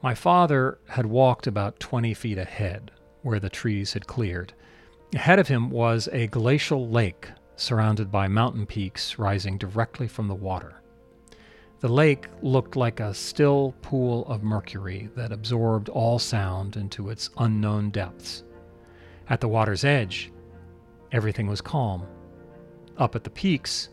My 0.00 0.14
father 0.14 0.78
had 0.86 1.06
walked 1.06 1.48
about 1.48 1.80
20 1.80 2.14
feet 2.14 2.38
ahead, 2.38 2.92
where 3.22 3.40
the 3.40 3.50
trees 3.50 3.94
had 3.94 4.06
cleared. 4.06 4.52
Ahead 5.12 5.40
of 5.40 5.48
him 5.48 5.70
was 5.70 6.08
a 6.12 6.28
glacial 6.28 6.88
lake 6.88 7.28
surrounded 7.56 8.12
by 8.12 8.28
mountain 8.28 8.64
peaks 8.64 9.18
rising 9.18 9.58
directly 9.58 10.06
from 10.06 10.28
the 10.28 10.34
water. 10.34 10.82
The 11.80 11.88
lake 11.88 12.28
looked 12.42 12.76
like 12.76 13.00
a 13.00 13.12
still 13.12 13.74
pool 13.82 14.24
of 14.26 14.44
mercury 14.44 15.10
that 15.16 15.32
absorbed 15.32 15.88
all 15.88 16.20
sound 16.20 16.76
into 16.76 17.10
its 17.10 17.30
unknown 17.38 17.90
depths. 17.90 18.44
At 19.28 19.40
the 19.40 19.48
water's 19.48 19.84
edge, 19.84 20.32
everything 21.10 21.48
was 21.48 21.60
calm. 21.60 22.06
Up 22.98 23.16
at 23.16 23.24
the 23.24 23.30
peaks, 23.30 23.88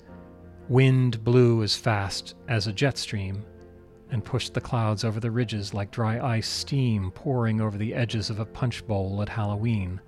wind 0.69 1.23
blew 1.23 1.63
as 1.63 1.75
fast 1.75 2.35
as 2.47 2.67
a 2.67 2.73
jet 2.73 2.97
stream 2.99 3.43
and 4.11 4.23
pushed 4.23 4.53
the 4.53 4.61
clouds 4.61 5.03
over 5.03 5.19
the 5.19 5.31
ridges 5.31 5.73
like 5.73 5.91
dry 5.91 6.19
ice 6.35 6.47
steam 6.47 7.11
pouring 7.11 7.61
over 7.61 7.77
the 7.77 7.93
edges 7.93 8.29
of 8.29 8.39
a 8.39 8.45
punch 8.45 8.85
bowl 8.87 9.21
at 9.21 9.29
Halloween. 9.29 9.99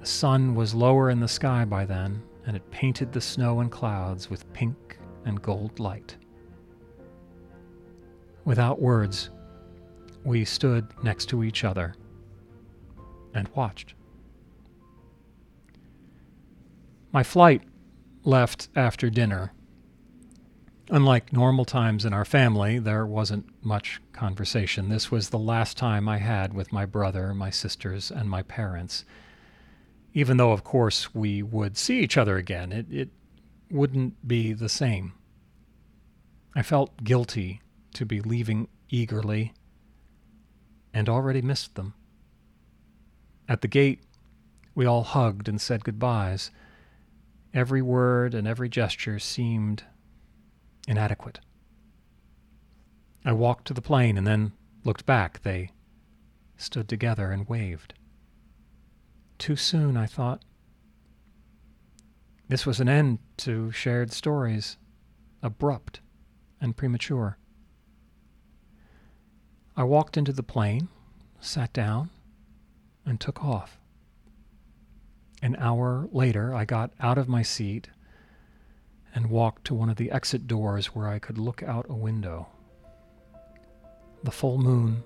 The 0.00 0.06
sun 0.06 0.54
was 0.54 0.74
lower 0.74 1.10
in 1.10 1.20
the 1.20 1.28
sky 1.28 1.64
by 1.64 1.84
then, 1.84 2.22
and 2.46 2.56
it 2.56 2.70
painted 2.70 3.12
the 3.12 3.20
snow 3.20 3.60
and 3.60 3.70
clouds 3.70 4.30
with 4.30 4.50
pink 4.52 4.98
and 5.24 5.42
gold 5.42 5.78
light. 5.78 6.16
Without 8.44 8.80
words, 8.80 9.30
we 10.24 10.44
stood 10.44 10.86
next 11.02 11.26
to 11.26 11.42
each 11.42 11.64
other 11.64 11.94
and 13.34 13.48
watched. 13.54 13.94
My 17.12 17.22
flight 17.22 17.62
left 18.24 18.68
after 18.76 19.10
dinner. 19.10 19.52
Unlike 20.88 21.32
normal 21.32 21.64
times 21.64 22.04
in 22.04 22.12
our 22.12 22.24
family, 22.24 22.78
there 22.78 23.04
wasn't 23.04 23.46
much 23.64 24.00
conversation. 24.12 24.88
This 24.88 25.10
was 25.10 25.30
the 25.30 25.38
last 25.38 25.76
time 25.76 26.08
I 26.08 26.18
had 26.18 26.54
with 26.54 26.72
my 26.72 26.86
brother, 26.86 27.34
my 27.34 27.50
sisters, 27.50 28.10
and 28.10 28.30
my 28.30 28.42
parents. 28.42 29.04
Even 30.14 30.36
though, 30.36 30.52
of 30.52 30.62
course, 30.62 31.12
we 31.12 31.42
would 31.42 31.76
see 31.76 32.00
each 32.00 32.16
other 32.16 32.36
again, 32.36 32.70
it, 32.70 32.86
it 32.90 33.08
wouldn't 33.68 34.28
be 34.28 34.52
the 34.52 34.68
same. 34.68 35.14
I 36.54 36.62
felt 36.62 37.02
guilty 37.02 37.62
to 37.94 38.06
be 38.06 38.20
leaving 38.20 38.68
eagerly 38.88 39.54
and 40.94 41.08
already 41.08 41.42
missed 41.42 41.74
them. 41.74 41.94
At 43.48 43.60
the 43.60 43.68
gate, 43.68 44.00
we 44.74 44.86
all 44.86 45.02
hugged 45.02 45.48
and 45.48 45.60
said 45.60 45.84
goodbyes. 45.84 46.52
Every 47.52 47.82
word 47.82 48.34
and 48.34 48.46
every 48.46 48.68
gesture 48.68 49.18
seemed 49.18 49.82
inadequate. 50.86 51.40
I 53.24 53.32
walked 53.32 53.66
to 53.66 53.74
the 53.74 53.82
plane 53.82 54.16
and 54.16 54.26
then 54.26 54.52
looked 54.84 55.04
back. 55.04 55.42
They 55.42 55.70
stood 56.56 56.88
together 56.88 57.32
and 57.32 57.48
waved. 57.48 57.94
Too 59.38 59.56
soon, 59.56 59.96
I 59.96 60.06
thought. 60.06 60.42
This 62.48 62.64
was 62.64 62.78
an 62.80 62.88
end 62.88 63.18
to 63.38 63.72
shared 63.72 64.12
stories, 64.12 64.78
abrupt 65.42 66.00
and 66.60 66.76
premature. 66.76 67.38
I 69.76 69.82
walked 69.82 70.16
into 70.16 70.32
the 70.32 70.42
plane, 70.42 70.88
sat 71.40 71.72
down, 71.72 72.10
and 73.04 73.20
took 73.20 73.44
off. 73.44 73.78
An 75.42 75.56
hour 75.56 76.08
later, 76.12 76.54
I 76.54 76.64
got 76.64 76.92
out 76.98 77.18
of 77.18 77.28
my 77.28 77.42
seat 77.42 77.88
and 79.16 79.30
walked 79.30 79.64
to 79.64 79.74
one 79.74 79.88
of 79.88 79.96
the 79.96 80.10
exit 80.10 80.46
doors 80.46 80.88
where 80.88 81.08
I 81.08 81.18
could 81.18 81.38
look 81.38 81.62
out 81.62 81.86
a 81.88 81.94
window. 81.94 82.46
The 84.22 84.30
full 84.30 84.58
moon 84.58 85.02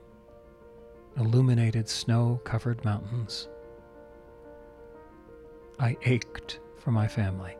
illuminated 1.16 1.88
snow 1.88 2.40
covered 2.42 2.84
mountains. 2.84 3.48
I 5.78 5.96
ached 6.04 6.58
for 6.76 6.90
my 6.90 7.06
family 7.06 7.56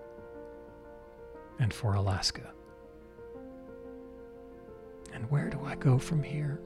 and 1.61 1.73
for 1.73 1.95
Alaska. 1.95 2.53
And 5.15 5.31
where 5.31 5.51
do 5.51 5.65
I 5.65 5.77
go 5.77 5.99
from 5.99 6.21
here? 6.21 6.61